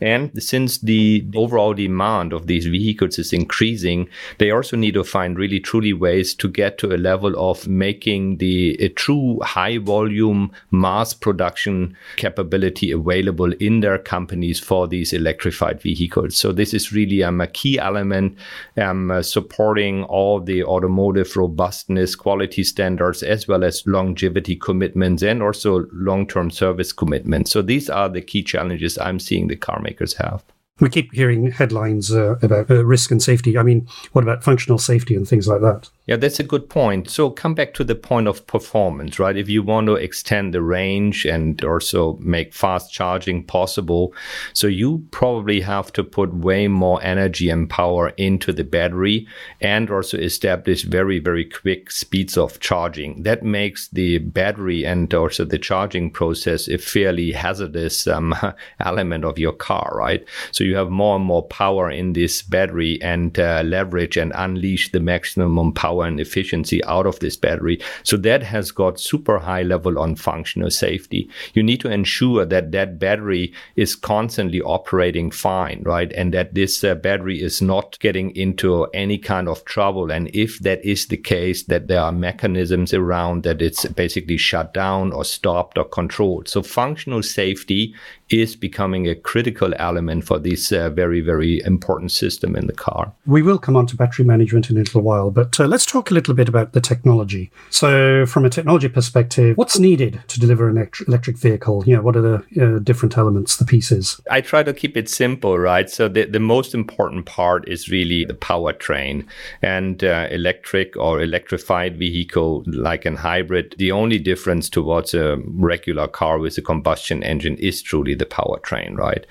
And 0.00 0.42
since 0.42 0.78
the 0.78 1.26
overall 1.34 1.74
demand 1.74 2.32
of 2.32 2.46
these 2.46 2.66
vehicles 2.66 3.18
is 3.18 3.32
increasing, 3.32 4.08
they 4.38 4.50
also 4.50 4.76
need 4.76 4.94
to 4.94 5.04
find 5.04 5.38
really 5.38 5.60
truly 5.60 5.92
ways 5.92 6.34
to 6.34 6.48
get 6.48 6.78
to 6.78 6.94
a 6.94 6.98
level 6.98 7.34
of 7.36 7.66
making 7.66 8.38
the 8.38 8.76
a 8.80 8.88
true 8.88 9.40
high 9.42 9.78
volume 9.78 10.50
mass 10.70 11.14
production 11.14 11.96
capability 12.16 12.90
available 12.90 13.52
in 13.54 13.80
their 13.80 13.98
companies 13.98 14.60
for 14.60 14.86
these 14.86 15.12
electrified 15.12 15.80
vehicles. 15.80 16.36
So 16.36 16.52
this 16.52 16.74
is 16.74 16.92
really 16.92 17.22
um, 17.22 17.40
a 17.40 17.46
key 17.46 17.78
element 17.78 18.36
um, 18.76 19.22
supporting 19.22 20.04
all 20.04 20.40
the 20.40 20.62
automotive 20.74 21.36
robustness, 21.36 22.14
quality 22.14 22.64
standards, 22.64 23.22
as 23.22 23.48
well 23.48 23.64
as 23.64 23.86
longevity 23.86 24.56
commitments 24.56 25.22
and 25.22 25.42
also 25.42 25.86
long 25.92 26.26
term 26.26 26.50
service 26.50 26.92
commitments. 26.92 27.50
So 27.50 27.62
these 27.62 27.88
are 27.88 28.08
the 28.08 28.22
key 28.22 28.42
challenges 28.42 28.98
I'm 28.98 29.18
seeing 29.18 29.48
the 29.48 29.56
car 29.56 29.80
makers 29.80 30.14
have. 30.14 30.44
We 30.80 30.88
keep 30.88 31.14
hearing 31.14 31.52
headlines 31.52 32.10
uh, 32.10 32.34
about 32.42 32.68
uh, 32.68 32.84
risk 32.84 33.12
and 33.12 33.22
safety. 33.22 33.56
I 33.56 33.62
mean, 33.62 33.86
what 34.12 34.24
about 34.24 34.42
functional 34.42 34.78
safety 34.78 35.14
and 35.14 35.26
things 35.26 35.46
like 35.46 35.60
that? 35.60 35.88
Yeah, 36.06 36.16
that's 36.16 36.38
a 36.38 36.44
good 36.44 36.68
point. 36.68 37.08
So 37.08 37.30
come 37.30 37.54
back 37.54 37.72
to 37.74 37.84
the 37.84 37.94
point 37.94 38.28
of 38.28 38.46
performance, 38.46 39.18
right? 39.18 39.38
If 39.38 39.48
you 39.48 39.62
want 39.62 39.86
to 39.86 39.94
extend 39.94 40.52
the 40.52 40.60
range 40.60 41.24
and 41.24 41.64
also 41.64 42.18
make 42.20 42.52
fast 42.52 42.92
charging 42.92 43.42
possible, 43.42 44.12
so 44.52 44.66
you 44.66 45.06
probably 45.12 45.62
have 45.62 45.90
to 45.94 46.04
put 46.04 46.34
way 46.34 46.68
more 46.68 47.02
energy 47.02 47.48
and 47.48 47.70
power 47.70 48.10
into 48.18 48.52
the 48.52 48.64
battery 48.64 49.26
and 49.62 49.90
also 49.90 50.18
establish 50.18 50.82
very, 50.82 51.20
very 51.20 51.46
quick 51.46 51.90
speeds 51.90 52.36
of 52.36 52.60
charging. 52.60 53.22
That 53.22 53.42
makes 53.42 53.88
the 53.88 54.18
battery 54.18 54.84
and 54.84 55.12
also 55.14 55.46
the 55.46 55.58
charging 55.58 56.10
process 56.10 56.68
a 56.68 56.76
fairly 56.76 57.32
hazardous 57.32 58.06
um, 58.06 58.34
element 58.80 59.24
of 59.24 59.38
your 59.38 59.52
car, 59.52 59.90
right? 59.94 60.22
So 60.52 60.64
you 60.64 60.76
have 60.76 60.90
more 60.90 61.16
and 61.16 61.24
more 61.24 61.46
power 61.46 61.90
in 61.90 62.12
this 62.12 62.42
battery 62.42 63.00
and 63.00 63.38
uh, 63.38 63.62
leverage 63.64 64.18
and 64.18 64.32
unleash 64.34 64.92
the 64.92 65.00
maximum 65.00 65.72
power 65.72 65.93
power 65.94 66.06
and 66.06 66.20
efficiency 66.20 66.82
out 66.84 67.06
of 67.06 67.18
this 67.20 67.36
battery. 67.36 67.80
So 68.02 68.16
that 68.18 68.42
has 68.42 68.70
got 68.70 69.00
super 69.00 69.38
high 69.38 69.62
level 69.62 69.98
on 69.98 70.16
functional 70.16 70.70
safety. 70.70 71.28
You 71.54 71.62
need 71.62 71.80
to 71.80 71.90
ensure 71.90 72.44
that 72.46 72.72
that 72.72 72.98
battery 72.98 73.52
is 73.76 73.96
constantly 73.96 74.60
operating 74.60 75.30
fine, 75.30 75.82
right? 75.84 76.12
And 76.12 76.32
that 76.34 76.54
this 76.54 76.84
uh, 76.84 76.94
battery 76.94 77.42
is 77.42 77.62
not 77.62 77.98
getting 78.00 78.34
into 78.36 78.84
any 78.94 79.18
kind 79.18 79.48
of 79.48 79.64
trouble. 79.64 80.10
And 80.10 80.30
if 80.34 80.58
that 80.60 80.84
is 80.84 81.06
the 81.06 81.16
case, 81.16 81.64
that 81.64 81.88
there 81.88 82.00
are 82.00 82.12
mechanisms 82.12 82.92
around 82.92 83.42
that 83.44 83.62
it's 83.62 83.86
basically 83.86 84.36
shut 84.36 84.74
down 84.74 85.12
or 85.12 85.24
stopped 85.24 85.78
or 85.78 85.84
controlled. 85.84 86.48
So 86.48 86.62
functional 86.62 87.22
safety 87.22 87.94
is 88.40 88.56
becoming 88.56 89.08
a 89.08 89.14
critical 89.14 89.72
element 89.78 90.24
for 90.24 90.38
this 90.38 90.72
uh, 90.72 90.90
very, 90.90 91.20
very 91.20 91.62
important 91.64 92.12
system 92.12 92.56
in 92.56 92.66
the 92.66 92.72
car. 92.72 93.12
We 93.26 93.42
will 93.42 93.58
come 93.58 93.76
on 93.76 93.86
to 93.86 93.96
battery 93.96 94.24
management 94.24 94.70
in 94.70 94.76
a 94.76 94.80
little 94.80 95.02
while, 95.02 95.30
but 95.30 95.58
uh, 95.58 95.66
let's 95.66 95.86
talk 95.86 96.10
a 96.10 96.14
little 96.14 96.34
bit 96.34 96.48
about 96.48 96.72
the 96.72 96.80
technology. 96.80 97.50
So, 97.70 98.26
from 98.26 98.44
a 98.44 98.50
technology 98.50 98.88
perspective, 98.88 99.56
what's 99.56 99.78
needed 99.78 100.22
to 100.28 100.40
deliver 100.40 100.68
an 100.68 100.88
electric 101.08 101.36
vehicle? 101.38 101.84
You 101.86 101.96
know, 101.96 102.02
what 102.02 102.16
are 102.16 102.22
the 102.22 102.36
uh, 102.60 102.78
different 102.80 103.16
elements, 103.16 103.56
the 103.56 103.64
pieces? 103.64 104.20
I 104.30 104.40
try 104.40 104.62
to 104.62 104.72
keep 104.72 104.96
it 104.96 105.08
simple, 105.08 105.58
right? 105.58 105.88
So, 105.90 106.08
the, 106.08 106.24
the 106.24 106.40
most 106.40 106.74
important 106.74 107.26
part 107.26 107.68
is 107.68 107.88
really 107.88 108.24
the 108.24 108.34
powertrain 108.34 109.26
and 109.62 110.02
uh, 110.02 110.28
electric 110.30 110.96
or 110.96 111.20
electrified 111.20 111.98
vehicle, 111.98 112.62
like 112.66 113.04
an 113.04 113.16
hybrid. 113.16 113.74
The 113.78 113.92
only 113.92 114.18
difference 114.18 114.68
towards 114.68 115.14
a 115.14 115.38
regular 115.46 116.08
car 116.08 116.38
with 116.38 116.58
a 116.58 116.62
combustion 116.62 117.22
engine 117.22 117.56
is 117.56 117.82
truly 117.82 118.14
the 118.14 118.23
powertrain, 118.24 118.96
right? 118.96 119.26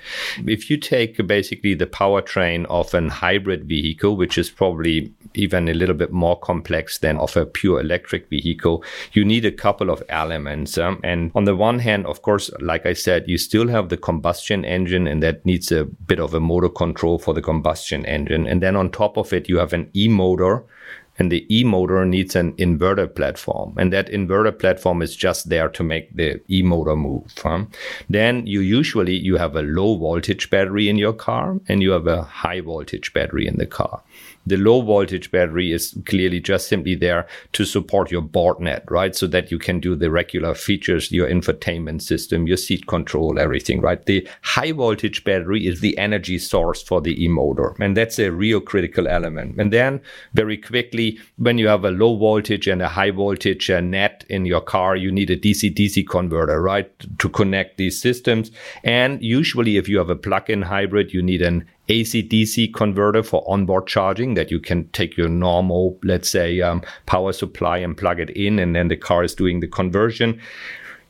If 0.46 0.70
you 0.70 0.76
take 0.76 1.26
basically 1.26 1.74
the 1.74 1.86
powertrain 1.86 2.66
of 2.66 2.94
an 2.94 3.08
hybrid 3.08 3.64
vehicle, 3.64 4.16
which 4.16 4.38
is 4.38 4.50
probably 4.50 5.12
even 5.34 5.68
a 5.68 5.74
little 5.74 5.94
bit 5.94 6.12
more 6.12 6.38
complex 6.38 6.98
than 6.98 7.18
of 7.18 7.36
a 7.36 7.46
pure 7.46 7.80
electric 7.80 8.28
vehicle, 8.28 8.84
you 9.12 9.24
need 9.24 9.44
a 9.44 9.52
couple 9.52 9.90
of 9.90 10.02
elements. 10.08 10.78
Um, 10.78 11.00
and 11.02 11.30
on 11.34 11.44
the 11.44 11.56
one 11.56 11.78
hand, 11.78 12.06
of 12.06 12.22
course, 12.22 12.50
like 12.60 12.86
I 12.86 12.92
said, 12.92 13.28
you 13.28 13.38
still 13.38 13.68
have 13.68 13.88
the 13.88 13.96
combustion 13.96 14.64
engine, 14.64 15.06
and 15.06 15.22
that 15.22 15.44
needs 15.44 15.72
a 15.72 15.84
bit 15.84 16.20
of 16.20 16.34
a 16.34 16.40
motor 16.40 16.68
control 16.68 17.18
for 17.18 17.34
the 17.34 17.42
combustion 17.42 18.06
engine. 18.06 18.46
And 18.46 18.62
then 18.62 18.76
on 18.76 18.90
top 18.90 19.16
of 19.16 19.32
it, 19.32 19.48
you 19.48 19.58
have 19.58 19.72
an 19.72 19.90
e 19.94 20.08
motor 20.08 20.64
and 21.18 21.30
the 21.30 21.46
e-motor 21.54 22.04
needs 22.04 22.34
an 22.34 22.52
inverter 22.54 23.12
platform 23.12 23.74
and 23.76 23.92
that 23.92 24.08
inverter 24.08 24.56
platform 24.58 25.02
is 25.02 25.14
just 25.16 25.48
there 25.48 25.68
to 25.68 25.82
make 25.82 26.14
the 26.16 26.40
e-motor 26.50 26.96
move 26.96 27.32
huh? 27.42 27.64
then 28.08 28.46
you 28.46 28.60
usually 28.60 29.16
you 29.16 29.36
have 29.36 29.56
a 29.56 29.62
low 29.62 29.96
voltage 29.96 30.50
battery 30.50 30.88
in 30.88 30.98
your 30.98 31.12
car 31.12 31.58
and 31.68 31.82
you 31.82 31.90
have 31.90 32.06
a 32.06 32.22
high 32.22 32.60
voltage 32.60 33.12
battery 33.12 33.46
in 33.46 33.56
the 33.58 33.66
car 33.66 34.02
the 34.46 34.56
low 34.56 34.82
voltage 34.82 35.30
battery 35.30 35.72
is 35.72 35.96
clearly 36.06 36.40
just 36.40 36.68
simply 36.68 36.94
there 36.94 37.26
to 37.52 37.64
support 37.64 38.10
your 38.10 38.22
board 38.22 38.60
net, 38.60 38.84
right? 38.90 39.14
So 39.14 39.26
that 39.28 39.50
you 39.50 39.58
can 39.58 39.80
do 39.80 39.94
the 39.94 40.10
regular 40.10 40.54
features, 40.54 41.10
your 41.10 41.28
infotainment 41.28 42.02
system, 42.02 42.46
your 42.46 42.56
seat 42.56 42.86
control, 42.86 43.38
everything, 43.38 43.80
right? 43.80 44.04
The 44.04 44.26
high 44.42 44.72
voltage 44.72 45.24
battery 45.24 45.66
is 45.66 45.80
the 45.80 45.96
energy 45.98 46.38
source 46.38 46.82
for 46.82 47.00
the 47.00 47.24
e-motor. 47.24 47.74
And 47.80 47.96
that's 47.96 48.18
a 48.18 48.32
real 48.32 48.60
critical 48.60 49.08
element. 49.08 49.60
And 49.60 49.72
then 49.72 50.00
very 50.34 50.56
quickly 50.56 51.18
when 51.36 51.58
you 51.58 51.68
have 51.68 51.84
a 51.84 51.90
low 51.90 52.16
voltage 52.16 52.66
and 52.66 52.82
a 52.82 52.88
high 52.88 53.10
voltage 53.10 53.70
uh, 53.70 53.80
net 53.80 54.24
in 54.28 54.44
your 54.44 54.60
car, 54.60 54.96
you 54.96 55.10
need 55.10 55.30
a 55.30 55.36
DC 55.36 55.74
DC 55.74 56.06
converter, 56.08 56.60
right, 56.60 56.90
to 57.18 57.28
connect 57.28 57.76
these 57.76 58.00
systems. 58.00 58.50
And 58.82 59.22
usually, 59.22 59.76
if 59.76 59.88
you 59.88 59.98
have 59.98 60.10
a 60.10 60.16
plug 60.16 60.50
in 60.50 60.62
hybrid, 60.62 61.12
you 61.12 61.22
need 61.22 61.42
an 61.42 61.66
AC 61.88 62.26
DC 62.28 62.72
converter 62.72 63.22
for 63.22 63.44
onboard 63.46 63.86
charging 63.86 64.34
that 64.34 64.50
you 64.50 64.58
can 64.58 64.88
take 64.88 65.16
your 65.16 65.28
normal, 65.28 65.98
let's 66.02 66.30
say, 66.30 66.60
um, 66.60 66.82
power 67.06 67.32
supply 67.32 67.78
and 67.78 67.96
plug 67.96 68.20
it 68.20 68.30
in, 68.30 68.58
and 68.58 68.74
then 68.74 68.88
the 68.88 68.96
car 68.96 69.22
is 69.22 69.34
doing 69.34 69.60
the 69.60 69.68
conversion. 69.68 70.40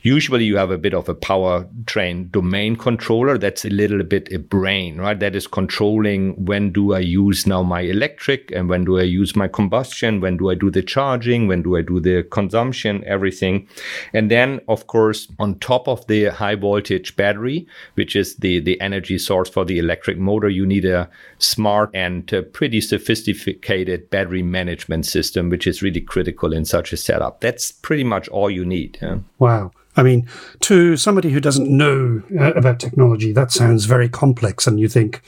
Usually 0.05 0.45
you 0.45 0.55
have 0.57 0.69
a 0.69 0.77
bit 0.77 0.93
of 0.93 1.09
a 1.09 1.15
powertrain 1.15 2.31
domain 2.31 2.75
controller. 2.75 3.39
That's 3.39 3.65
a 3.65 3.71
little 3.71 4.03
bit 4.03 4.31
a 4.31 4.37
brain, 4.37 4.97
right? 4.97 5.19
That 5.19 5.35
is 5.35 5.47
controlling 5.47 6.45
when 6.45 6.71
do 6.71 6.93
I 6.93 6.99
use 6.99 7.47
now 7.47 7.63
my 7.63 7.81
electric 7.81 8.51
and 8.51 8.69
when 8.69 8.85
do 8.85 8.99
I 8.99 9.01
use 9.01 9.35
my 9.35 9.47
combustion? 9.47 10.21
When 10.21 10.37
do 10.37 10.51
I 10.51 10.53
do 10.53 10.69
the 10.69 10.83
charging? 10.83 11.47
When 11.47 11.63
do 11.63 11.75
I 11.75 11.81
do 11.81 11.99
the 11.99 12.21
consumption? 12.21 13.03
Everything. 13.07 13.67
And 14.13 14.29
then, 14.29 14.61
of 14.67 14.85
course, 14.85 15.27
on 15.39 15.57
top 15.57 15.87
of 15.87 16.05
the 16.05 16.25
high 16.25 16.53
voltage 16.53 17.15
battery, 17.15 17.65
which 17.95 18.15
is 18.15 18.35
the, 18.35 18.59
the 18.59 18.79
energy 18.81 19.17
source 19.17 19.49
for 19.49 19.65
the 19.65 19.79
electric 19.79 20.19
motor, 20.19 20.49
you 20.49 20.67
need 20.67 20.85
a 20.85 21.09
smart 21.39 21.89
and 21.95 22.31
uh, 22.31 22.43
pretty 22.53 22.79
sophisticated 22.79 24.11
battery 24.11 24.43
management 24.43 25.07
system, 25.07 25.49
which 25.49 25.65
is 25.65 25.81
really 25.81 26.01
critical 26.01 26.53
in 26.53 26.63
such 26.63 26.93
a 26.93 26.97
setup. 26.97 27.41
That's 27.41 27.71
pretty 27.71 28.03
much 28.03 28.27
all 28.27 28.51
you 28.51 28.65
need. 28.65 28.99
Yeah? 29.01 29.17
Wow. 29.39 29.71
I 29.97 30.03
mean, 30.03 30.27
to 30.61 30.97
somebody 30.97 31.31
who 31.31 31.39
doesn't 31.39 31.69
know 31.69 32.21
uh, 32.39 32.53
about 32.53 32.79
technology, 32.79 33.31
that 33.31 33.51
sounds 33.51 33.85
very 33.85 34.09
complex, 34.09 34.67
and 34.67 34.79
you 34.79 34.89
think, 34.89 35.21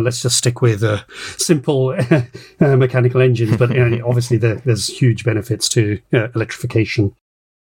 let's 0.00 0.22
just 0.22 0.38
stick 0.38 0.62
with 0.62 0.82
a 0.82 1.04
simple 1.36 1.94
uh, 2.60 2.76
mechanical 2.76 3.20
engine. 3.20 3.56
But 3.56 3.70
you 3.74 3.84
obviously, 4.00 4.38
there, 4.38 4.56
there's 4.56 4.88
huge 4.88 5.24
benefits 5.24 5.68
to 5.70 6.00
uh, 6.12 6.28
electrification. 6.34 7.14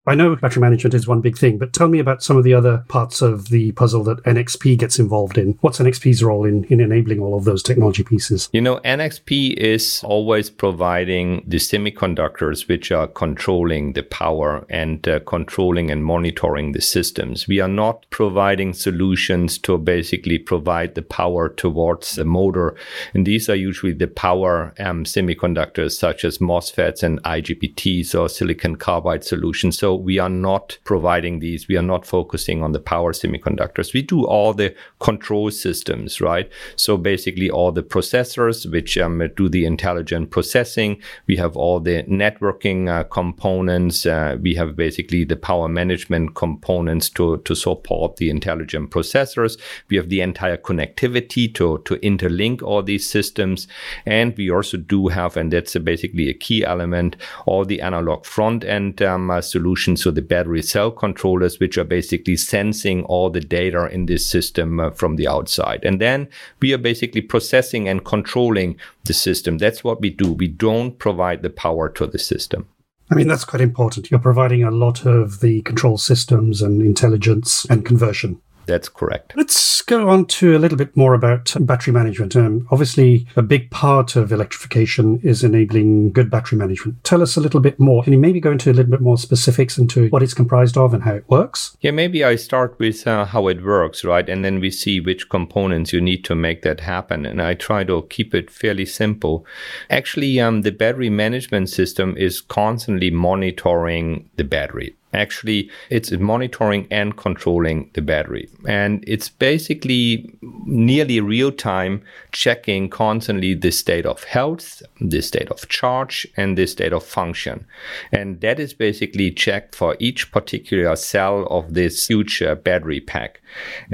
I 0.08 0.14
know 0.14 0.36
battery 0.36 0.60
management 0.60 0.94
is 0.94 1.08
one 1.08 1.20
big 1.20 1.36
thing, 1.36 1.58
but 1.58 1.72
tell 1.72 1.88
me 1.88 1.98
about 1.98 2.22
some 2.22 2.36
of 2.36 2.44
the 2.44 2.54
other 2.54 2.84
parts 2.86 3.22
of 3.22 3.48
the 3.48 3.72
puzzle 3.72 4.04
that 4.04 4.22
NXP 4.22 4.78
gets 4.78 5.00
involved 5.00 5.36
in. 5.36 5.58
What's 5.62 5.80
NXP's 5.80 6.22
role 6.22 6.44
in, 6.44 6.62
in 6.64 6.80
enabling 6.80 7.18
all 7.18 7.36
of 7.36 7.42
those 7.42 7.60
technology 7.60 8.04
pieces? 8.04 8.48
You 8.52 8.60
know, 8.60 8.78
NXP 8.84 9.54
is 9.54 10.02
always 10.04 10.48
providing 10.48 11.42
the 11.44 11.56
semiconductors 11.56 12.68
which 12.68 12.92
are 12.92 13.08
controlling 13.08 13.94
the 13.94 14.04
power 14.04 14.64
and 14.70 15.06
uh, 15.08 15.18
controlling 15.26 15.90
and 15.90 16.04
monitoring 16.04 16.70
the 16.70 16.80
systems. 16.80 17.48
We 17.48 17.58
are 17.58 17.66
not 17.66 18.06
providing 18.10 18.74
solutions 18.74 19.58
to 19.58 19.76
basically 19.76 20.38
provide 20.38 20.94
the 20.94 21.02
power 21.02 21.48
towards 21.48 22.14
the 22.14 22.24
motor. 22.24 22.76
And 23.12 23.26
these 23.26 23.48
are 23.48 23.56
usually 23.56 23.92
the 23.92 24.06
power 24.06 24.72
um, 24.78 25.02
semiconductors 25.02 25.98
such 25.98 26.24
as 26.24 26.38
MOSFETs 26.38 27.02
and 27.02 27.20
IGBTs 27.24 28.14
or 28.16 28.28
silicon 28.28 28.76
carbide 28.76 29.24
solutions. 29.24 29.76
So 29.78 29.95
we 29.96 30.18
are 30.18 30.28
not 30.28 30.78
providing 30.84 31.40
these. 31.40 31.68
We 31.68 31.76
are 31.76 31.82
not 31.82 32.06
focusing 32.06 32.62
on 32.62 32.72
the 32.72 32.80
power 32.80 33.12
semiconductors. 33.12 33.92
We 33.92 34.02
do 34.02 34.24
all 34.26 34.52
the 34.52 34.74
control 35.00 35.50
systems, 35.50 36.20
right? 36.20 36.50
So 36.76 36.96
basically 36.96 37.50
all 37.50 37.72
the 37.72 37.82
processors, 37.82 38.70
which 38.70 38.98
um, 38.98 39.22
do 39.36 39.48
the 39.48 39.64
intelligent 39.64 40.30
processing. 40.30 41.00
We 41.26 41.36
have 41.36 41.56
all 41.56 41.80
the 41.80 42.02
networking 42.04 42.88
uh, 42.88 43.04
components. 43.04 44.06
Uh, 44.06 44.36
we 44.40 44.54
have 44.54 44.76
basically 44.76 45.24
the 45.24 45.36
power 45.36 45.68
management 45.68 46.34
components 46.34 47.08
to, 47.10 47.38
to 47.38 47.54
support 47.54 48.16
the 48.16 48.30
intelligent 48.30 48.90
processors. 48.90 49.58
We 49.88 49.96
have 49.96 50.08
the 50.08 50.20
entire 50.20 50.56
connectivity 50.56 51.52
to, 51.54 51.78
to 51.84 51.96
interlink 51.96 52.62
all 52.62 52.82
these 52.82 53.08
systems. 53.08 53.68
And 54.04 54.36
we 54.36 54.50
also 54.50 54.76
do 54.76 55.08
have, 55.08 55.36
and 55.36 55.52
that's 55.52 55.76
basically 55.78 56.28
a 56.28 56.34
key 56.34 56.64
element, 56.64 57.16
all 57.46 57.64
the 57.64 57.80
analog 57.80 58.24
front 58.24 58.64
end 58.64 59.02
um, 59.02 59.30
uh, 59.30 59.40
solutions 59.40 59.85
so 59.94 60.10
the 60.10 60.22
battery 60.22 60.62
cell 60.62 60.90
controllers, 60.90 61.60
which 61.60 61.76
are 61.76 61.84
basically 61.84 62.36
sensing 62.36 63.04
all 63.04 63.28
the 63.28 63.40
data 63.40 63.88
in 63.92 64.06
this 64.06 64.26
system 64.26 64.80
uh, 64.80 64.90
from 64.90 65.16
the 65.16 65.28
outside. 65.28 65.84
And 65.84 66.00
then 66.00 66.28
we 66.60 66.72
are 66.72 66.78
basically 66.78 67.20
processing 67.20 67.88
and 67.88 68.04
controlling 68.04 68.78
the 69.04 69.12
system. 69.12 69.58
That's 69.58 69.84
what 69.84 70.00
we 70.00 70.08
do. 70.08 70.32
We 70.32 70.48
don't 70.48 70.98
provide 70.98 71.42
the 71.42 71.50
power 71.50 71.90
to 71.90 72.06
the 72.06 72.18
system. 72.18 72.66
I 73.10 73.14
mean, 73.14 73.28
that's 73.28 73.44
quite 73.44 73.60
important. 73.60 74.10
You're 74.10 74.18
providing 74.18 74.64
a 74.64 74.70
lot 74.70 75.06
of 75.06 75.40
the 75.40 75.62
control 75.62 75.98
systems 75.98 76.62
and 76.62 76.82
intelligence 76.82 77.64
and 77.66 77.84
conversion. 77.84 78.40
That's 78.66 78.88
correct. 78.88 79.32
Let's 79.36 79.80
go 79.82 80.08
on 80.08 80.26
to 80.26 80.56
a 80.56 80.58
little 80.58 80.76
bit 80.76 80.96
more 80.96 81.14
about 81.14 81.54
battery 81.60 81.92
management. 81.92 82.34
Um, 82.36 82.66
obviously, 82.70 83.26
a 83.36 83.42
big 83.42 83.70
part 83.70 84.16
of 84.16 84.32
electrification 84.32 85.20
is 85.22 85.44
enabling 85.44 86.12
good 86.12 86.30
battery 86.30 86.58
management. 86.58 87.02
Tell 87.04 87.22
us 87.22 87.36
a 87.36 87.40
little 87.40 87.60
bit 87.60 87.78
more. 87.78 88.02
Can 88.02 88.12
you 88.12 88.18
maybe 88.18 88.40
go 88.40 88.50
into 88.50 88.70
a 88.70 88.74
little 88.74 88.90
bit 88.90 89.00
more 89.00 89.16
specifics 89.16 89.78
into 89.78 90.08
what 90.08 90.22
it's 90.22 90.34
comprised 90.34 90.76
of 90.76 90.92
and 90.92 91.04
how 91.04 91.14
it 91.14 91.28
works? 91.28 91.76
Yeah, 91.80 91.92
maybe 91.92 92.24
I 92.24 92.36
start 92.36 92.78
with 92.78 93.06
uh, 93.06 93.24
how 93.24 93.46
it 93.48 93.64
works, 93.64 94.04
right? 94.04 94.28
And 94.28 94.44
then 94.44 94.60
we 94.60 94.70
see 94.70 95.00
which 95.00 95.28
components 95.28 95.92
you 95.92 96.00
need 96.00 96.24
to 96.24 96.34
make 96.34 96.62
that 96.62 96.80
happen. 96.80 97.24
And 97.24 97.40
I 97.40 97.54
try 97.54 97.84
to 97.84 98.06
keep 98.10 98.34
it 98.34 98.50
fairly 98.50 98.86
simple. 98.86 99.46
Actually, 99.88 100.40
um, 100.40 100.62
the 100.62 100.72
battery 100.72 101.10
management 101.10 101.70
system 101.70 102.16
is 102.16 102.40
constantly 102.40 103.10
monitoring 103.10 104.28
the 104.36 104.44
battery 104.44 104.96
actually 105.16 105.70
it's 105.90 106.10
monitoring 106.12 106.86
and 106.90 107.16
controlling 107.16 107.90
the 107.94 108.02
battery. 108.02 108.48
And 108.66 109.04
it's 109.06 109.28
basically 109.28 110.30
nearly 110.64 111.20
real 111.20 111.52
time 111.52 112.02
checking 112.32 112.90
constantly 112.90 113.54
the 113.54 113.70
state 113.70 114.06
of 114.06 114.24
health 114.24 114.82
the 115.00 115.20
state 115.20 115.50
of 115.50 115.68
charge 115.68 116.26
and 116.36 116.56
the 116.56 116.66
state 116.66 116.92
of 116.92 117.04
function. 117.04 117.66
And 118.12 118.40
that 118.40 118.58
is 118.58 118.72
basically 118.72 119.30
checked 119.30 119.74
for 119.74 119.96
each 119.98 120.32
particular 120.32 120.96
cell 120.96 121.46
of 121.50 121.74
this 121.74 122.10
uh, 122.10 122.54
battery 122.56 123.00
pack. 123.00 123.40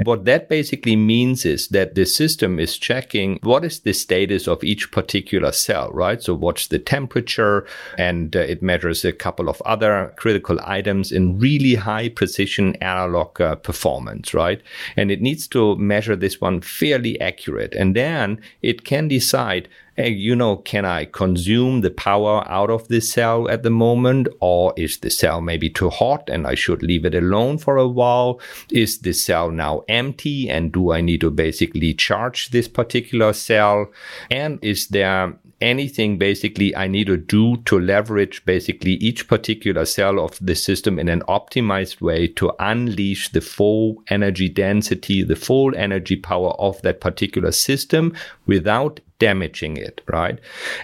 What 0.03 0.25
that 0.25 0.49
basically 0.49 0.95
means 0.95 1.45
is 1.45 1.67
that 1.69 1.95
the 1.95 2.05
system 2.05 2.59
is 2.59 2.77
checking 2.77 3.39
what 3.43 3.63
is 3.63 3.79
the 3.79 3.93
status 3.93 4.47
of 4.47 4.63
each 4.63 4.91
particular 4.91 5.51
cell 5.51 5.91
right? 5.91 6.21
So 6.21 6.33
what's 6.33 6.67
the 6.67 6.79
temperature? 6.79 7.65
And 7.97 8.35
uh, 8.35 8.39
it 8.39 8.61
measures 8.61 9.05
a 9.05 9.11
couple 9.11 9.49
of 9.49 9.61
other 9.61 10.13
critical 10.17 10.59
items 10.63 11.11
in 11.13 11.39
really 11.39 11.75
high 11.75 12.09
precision 12.09 12.75
analog 12.77 13.39
uh, 13.39 13.55
performance, 13.55 14.33
right? 14.33 14.61
And 14.97 15.11
it 15.11 15.21
needs 15.21 15.47
to 15.49 15.75
measure 15.77 16.15
this 16.15 16.41
one 16.41 16.61
fairly 16.61 17.19
accurate. 17.21 17.73
And 17.75 17.95
then 17.95 18.41
it 18.61 18.83
can 18.83 19.07
decide 19.07 19.69
hey, 19.95 20.09
you 20.09 20.35
know, 20.35 20.57
can 20.57 20.85
I 20.85 21.05
consume 21.05 21.81
the 21.81 21.91
power 21.91 22.43
out 22.49 22.71
of 22.71 22.87
this 22.87 23.11
cell 23.11 23.47
at 23.49 23.63
the 23.63 23.69
moment? 23.69 24.27
Or 24.39 24.73
is 24.75 24.97
the 24.97 25.09
cell 25.09 25.41
maybe 25.41 25.69
too 25.69 25.89
hot 25.89 26.29
and 26.29 26.47
I 26.47 26.55
should 26.55 26.81
leave 26.81 27.05
it 27.05 27.13
alone 27.13 27.57
for 27.59 27.77
a 27.77 27.87
while? 27.87 28.39
Is 28.71 28.99
the 28.99 29.13
cell 29.13 29.51
now 29.51 29.83
empty 29.87 30.49
and 30.49 30.71
do 30.71 30.91
I 30.91 31.01
need 31.01 31.21
to 31.21 31.29
basically 31.29 31.93
charge 31.93 32.49
this 32.49 32.67
particular 32.67 33.33
cell? 33.33 33.91
And 34.31 34.57
is 34.63 34.87
there 34.87 35.37
anything 35.63 36.17
basically 36.17 36.75
I 36.75 36.87
need 36.87 37.07
to 37.07 37.17
do 37.17 37.57
to 37.65 37.79
leverage 37.79 38.45
basically 38.45 38.93
each 38.93 39.27
particular 39.27 39.85
cell 39.85 40.19
of 40.19 40.37
the 40.41 40.55
system 40.55 40.99
in 40.99 41.07
an 41.07 41.21
optimized 41.21 42.01
way 42.01 42.27
to 42.39 42.51
unleash 42.59 43.31
the 43.31 43.41
full 43.41 44.03
energy 44.09 44.49
density, 44.49 45.23
the 45.23 45.37
full 45.37 45.73
energy 45.75 46.17
power 46.17 46.51
of 46.59 46.81
that 46.81 46.99
particular 46.99 47.51
system 47.51 48.13
without 48.45 48.99
damaging 49.23 49.77
it, 49.77 50.01
right? 50.07 50.37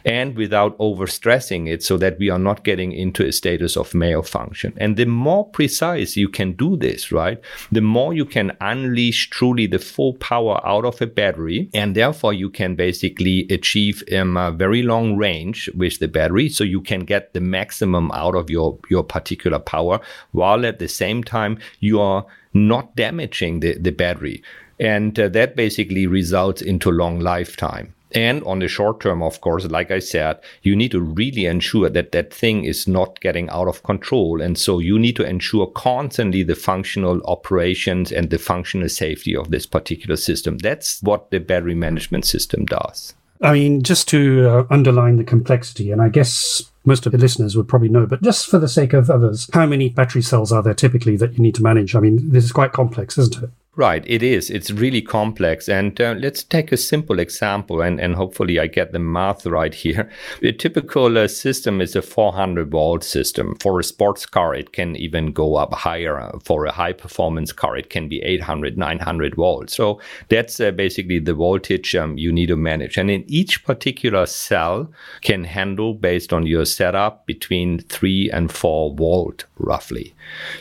And 0.06 0.38
without 0.38 0.78
overstressing 0.78 1.68
it 1.68 1.84
so 1.84 1.98
that 1.98 2.18
we 2.20 2.30
are 2.30 2.40
not 2.40 2.64
getting 2.64 2.94
into 2.94 3.26
a 3.26 3.34
status 3.34 3.76
of 3.76 3.94
malfunction. 3.94 4.72
And 4.78 4.96
the 4.96 5.06
more 5.06 5.46
precise 5.50 6.16
you 6.16 6.30
can 6.30 6.54
do 6.54 6.78
this, 6.78 7.12
right? 7.12 7.38
The 7.70 7.82
more 7.82 8.14
you 8.14 8.24
can 8.24 8.56
unleash 8.62 9.30
truly 9.30 9.68
the 9.68 9.84
full 9.94 10.14
power 10.14 10.56
out 10.66 10.86
of 10.86 11.02
a 11.02 11.08
battery. 11.08 11.70
And 11.74 11.96
therefore 11.96 12.34
you 12.34 12.50
can 12.50 12.76
basically 12.76 13.46
achieve 13.50 14.04
um, 14.18 14.38
a 14.38 14.52
very 14.52 14.84
long 14.84 15.18
range 15.18 15.70
with 15.76 16.00
the 16.00 16.08
battery. 16.08 16.48
So 16.48 16.64
you 16.64 16.82
can 16.82 17.02
get 17.02 17.34
the 17.34 17.42
maximum 17.42 18.10
out 18.14 18.36
of 18.36 18.50
your, 18.50 18.80
your 18.90 19.04
particular 19.04 19.60
power 19.60 20.00
while 20.32 20.66
at 20.66 20.80
the 20.80 20.88
same 20.88 21.26
time 21.26 21.60
you 21.82 22.00
are 22.00 22.26
not 22.54 22.96
damaging 22.96 23.60
the, 23.60 23.78
the 23.78 23.92
battery. 23.92 24.42
And 24.80 25.20
uh, 25.20 25.28
that 25.30 25.58
basically 25.58 26.08
results 26.08 26.62
into 26.62 26.90
long 26.90 27.20
lifetime. 27.20 27.94
And 28.12 28.44
on 28.44 28.60
the 28.60 28.68
short 28.68 29.02
term, 29.02 29.22
of 29.22 29.42
course, 29.42 29.66
like 29.66 29.92
I 29.92 30.00
said, 30.00 30.40
you 30.64 30.76
need 30.76 30.92
to 30.92 31.02
really 31.02 31.46
ensure 31.46 31.90
that 31.90 32.12
that 32.12 32.34
thing 32.34 32.64
is 32.64 32.88
not 32.88 33.20
getting 33.20 33.50
out 33.50 33.68
of 33.68 33.84
control. 33.84 34.42
And 34.42 34.58
so 34.58 34.80
you 34.80 34.98
need 34.98 35.16
to 35.18 35.28
ensure 35.28 35.68
constantly 35.68 36.44
the 36.44 36.56
functional 36.56 37.22
operations 37.26 38.12
and 38.12 38.30
the 38.30 38.40
functional 38.40 38.90
safety 38.90 39.36
of 39.36 39.52
this 39.52 39.66
particular 39.66 40.16
system. 40.16 40.58
That's 40.58 41.02
what 41.04 41.30
the 41.30 41.40
battery 41.40 41.76
management 41.76 42.26
system 42.26 42.66
does. 42.66 43.14
I 43.42 43.54
mean, 43.54 43.84
just 43.84 44.10
to 44.10 44.50
uh, 44.50 44.66
underline 44.70 45.16
the 45.16 45.24
complexity, 45.24 45.92
and 45.92 46.02
I 46.02 46.10
guess 46.10 46.62
most 46.84 47.06
of 47.06 47.14
the 47.14 47.18
listeners 47.18 47.56
would 47.56 47.70
probably 47.70 47.88
know, 47.88 48.06
but 48.06 48.22
just 48.22 48.48
for 48.48 48.60
the 48.60 48.68
sake 48.68 48.92
of 48.92 49.10
others, 49.10 49.50
how 49.54 49.66
many 49.66 49.90
battery 49.90 50.22
cells 50.22 50.52
are 50.52 50.62
there 50.62 50.74
typically 50.74 51.16
that 51.18 51.34
you 51.34 51.40
need 51.40 51.56
to 51.56 51.64
manage? 51.64 51.96
I 51.96 52.02
mean, 52.02 52.32
this 52.32 52.44
is 52.44 52.52
quite 52.52 52.74
complex, 52.74 53.18
isn't 53.18 53.44
it? 53.44 53.50
Right, 53.80 54.04
it 54.08 54.22
is. 54.22 54.50
It's 54.50 54.72
really 54.72 55.02
complex. 55.02 55.70
And 55.70 56.02
uh, 56.02 56.14
let's 56.20 56.44
take 56.44 56.74
a 56.74 56.76
simple 56.76 57.18
example, 57.18 57.80
and, 57.80 57.98
and 57.98 58.14
hopefully 58.14 58.60
I 58.60 58.68
get 58.68 58.92
the 58.92 59.00
math 59.00 59.46
right 59.46 59.74
here. 59.74 60.12
A 60.44 60.52
typical 60.52 61.18
uh, 61.18 61.30
system 61.30 61.80
is 61.80 61.96
a 61.96 62.02
400 62.02 62.70
volt 62.70 63.06
system. 63.06 63.56
For 63.62 63.80
a 63.80 63.84
sports 63.86 64.26
car, 64.26 64.54
it 64.54 64.74
can 64.74 64.98
even 64.98 65.32
go 65.32 65.56
up 65.56 65.74
higher. 65.74 66.30
For 66.44 66.66
a 66.66 66.74
high 66.74 66.92
performance 66.92 67.54
car, 67.54 67.78
it 67.78 67.90
can 67.90 68.10
be 68.10 68.22
800, 68.22 68.78
900 68.78 69.36
volts. 69.36 69.76
So 69.76 70.02
that's 70.28 70.60
uh, 70.60 70.72
basically 70.72 71.20
the 71.20 71.34
voltage 71.34 71.96
um, 71.96 72.18
you 72.18 72.34
need 72.34 72.48
to 72.48 72.58
manage. 72.58 72.98
And 72.98 73.10
in 73.10 73.24
each 73.28 73.64
particular 73.64 74.26
cell 74.26 74.92
can 75.22 75.46
handle, 75.46 75.94
based 75.94 76.34
on 76.34 76.46
your 76.46 76.66
setup, 76.66 77.26
between 77.26 77.80
3 77.80 78.30
and 78.32 78.52
4 78.52 78.94
volt 78.96 79.46
roughly. 79.58 80.14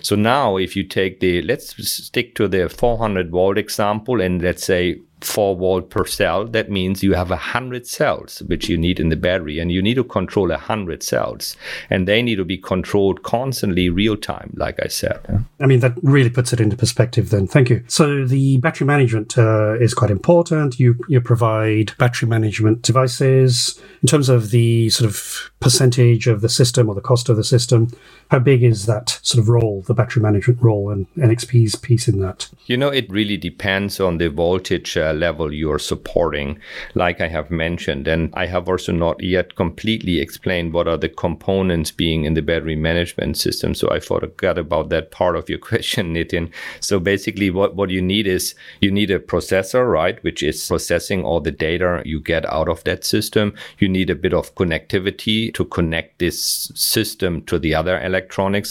So 0.03 0.15
now 0.15 0.57
if 0.57 0.77
you 0.77 0.85
take 0.85 1.19
the, 1.19 1.43
let's 1.43 1.75
stick 1.89 2.37
to 2.37 2.47
the 2.47 2.69
400 2.69 3.08
volt 3.31 3.59
example 3.59 4.21
and 4.21 4.43
let's 4.43 4.65
say 4.65 5.01
4 5.21 5.57
volt 5.57 5.91
per 5.91 6.05
cell, 6.05 6.47
that 6.47 6.71
means 6.71 7.03
you 7.03 7.15
have 7.15 7.31
100 7.31 7.87
cells 7.87 8.43
which 8.47 8.69
you 8.69 8.77
need 8.77 9.01
in 9.01 9.09
the 9.09 9.17
battery 9.17 9.59
and 9.59 9.73
you 9.73 9.83
need 9.83 9.95
to 9.95 10.05
control 10.05 10.49
100 10.49 11.03
cells 11.03 11.57
and 11.91 12.07
they 12.07 12.23
need 12.23 12.37
to 12.37 12.45
be 12.45 12.57
controlled 12.57 13.23
constantly 13.23 13.89
real 13.89 14.17
time, 14.17 14.53
like 14.57 14.79
I 14.83 14.89
said. 14.89 15.45
I 15.61 15.67
mean, 15.67 15.81
that 15.81 15.95
really 16.03 16.31
puts 16.31 16.53
it 16.53 16.61
into 16.61 16.77
perspective 16.77 17.31
then. 17.31 17.47
Thank 17.47 17.71
you. 17.71 17.83
So 17.89 18.25
the 18.25 18.59
battery 18.59 18.87
management 18.87 19.37
uh, 19.37 19.75
is 19.75 19.95
quite 19.95 20.11
important. 20.11 20.79
You, 20.79 20.97
you 21.09 21.21
provide 21.21 21.97
battery 21.99 22.29
management 22.29 22.83
devices 22.83 23.81
in 24.03 24.09
terms 24.09 24.29
of 24.29 24.51
the 24.51 24.91
sort 24.91 25.09
of 25.11 25.51
percentage 25.61 26.27
of 26.27 26.41
the 26.41 26.49
system 26.49 26.89
or 26.89 26.95
the 26.95 27.01
cost 27.01 27.29
of 27.29 27.37
the 27.37 27.45
system. 27.45 27.89
How 28.31 28.39
big 28.39 28.63
is 28.63 28.85
that 28.85 29.19
sort 29.23 29.43
of 29.43 29.49
role, 29.49 29.83
the 29.87 29.95
battery 29.95 30.23
management 30.23 30.61
role 30.61 30.91
and 30.91 31.07
NXP's 31.15 31.77
piece 31.77 32.09
in 32.09 32.21
that? 32.21 32.51
You 32.67 32.77
know, 32.77 32.89
it 32.89 33.11
really 33.11 33.39
depends 33.39 34.01
on 34.01 34.19
the 34.19 34.29
voltage 34.29 34.99
uh, 34.99 35.13
level 35.15 35.51
you're 35.51 35.79
supporting, 35.79 36.61
like 36.95 37.23
I 37.23 37.29
have 37.29 37.51
mentioned. 37.51 38.07
And 38.07 38.31
I 38.35 38.45
have 38.45 38.69
also 38.69 38.93
not 38.93 39.23
yet 39.23 39.57
completely 39.57 40.21
explained 40.21 40.75
what 40.75 40.87
are 40.87 40.99
the 40.99 41.09
components 41.09 41.91
being 41.91 42.25
in 42.25 42.35
the 42.35 42.43
battery 42.43 42.77
management 42.77 43.39
system. 43.39 43.75
So 43.75 43.91
I 43.91 43.99
forgot 43.99 44.59
about 44.59 44.91
that 44.91 45.11
part 45.11 45.35
of 45.35 45.49
your 45.49 45.59
question, 45.71 46.13
Nitin. 46.13 46.53
So 46.81 47.01
basically, 47.01 47.49
what, 47.49 47.77
what 47.77 47.89
you 47.89 48.03
need 48.03 48.27
is 48.27 48.55
you 48.83 48.91
need 48.91 49.11
a 49.11 49.19
processor, 49.19 49.91
right, 49.91 50.23
which 50.23 50.43
is 50.43 50.67
processing 50.67 51.25
all 51.25 51.41
the 51.41 51.51
data 51.51 52.03
you 52.05 52.21
get 52.21 52.45
out 52.53 52.69
of 52.69 52.85
that 52.85 53.05
system. 53.05 53.55
You 53.79 53.89
need 53.89 54.11
a 54.11 54.15
bit 54.15 54.35
of 54.35 54.55
connectivity 54.55 55.55
to 55.55 55.65
connect 55.65 56.19
this 56.19 56.71
system 56.75 57.43
to 57.45 57.59
the 57.59 57.75
other 57.75 57.99
electronics 57.99 58.18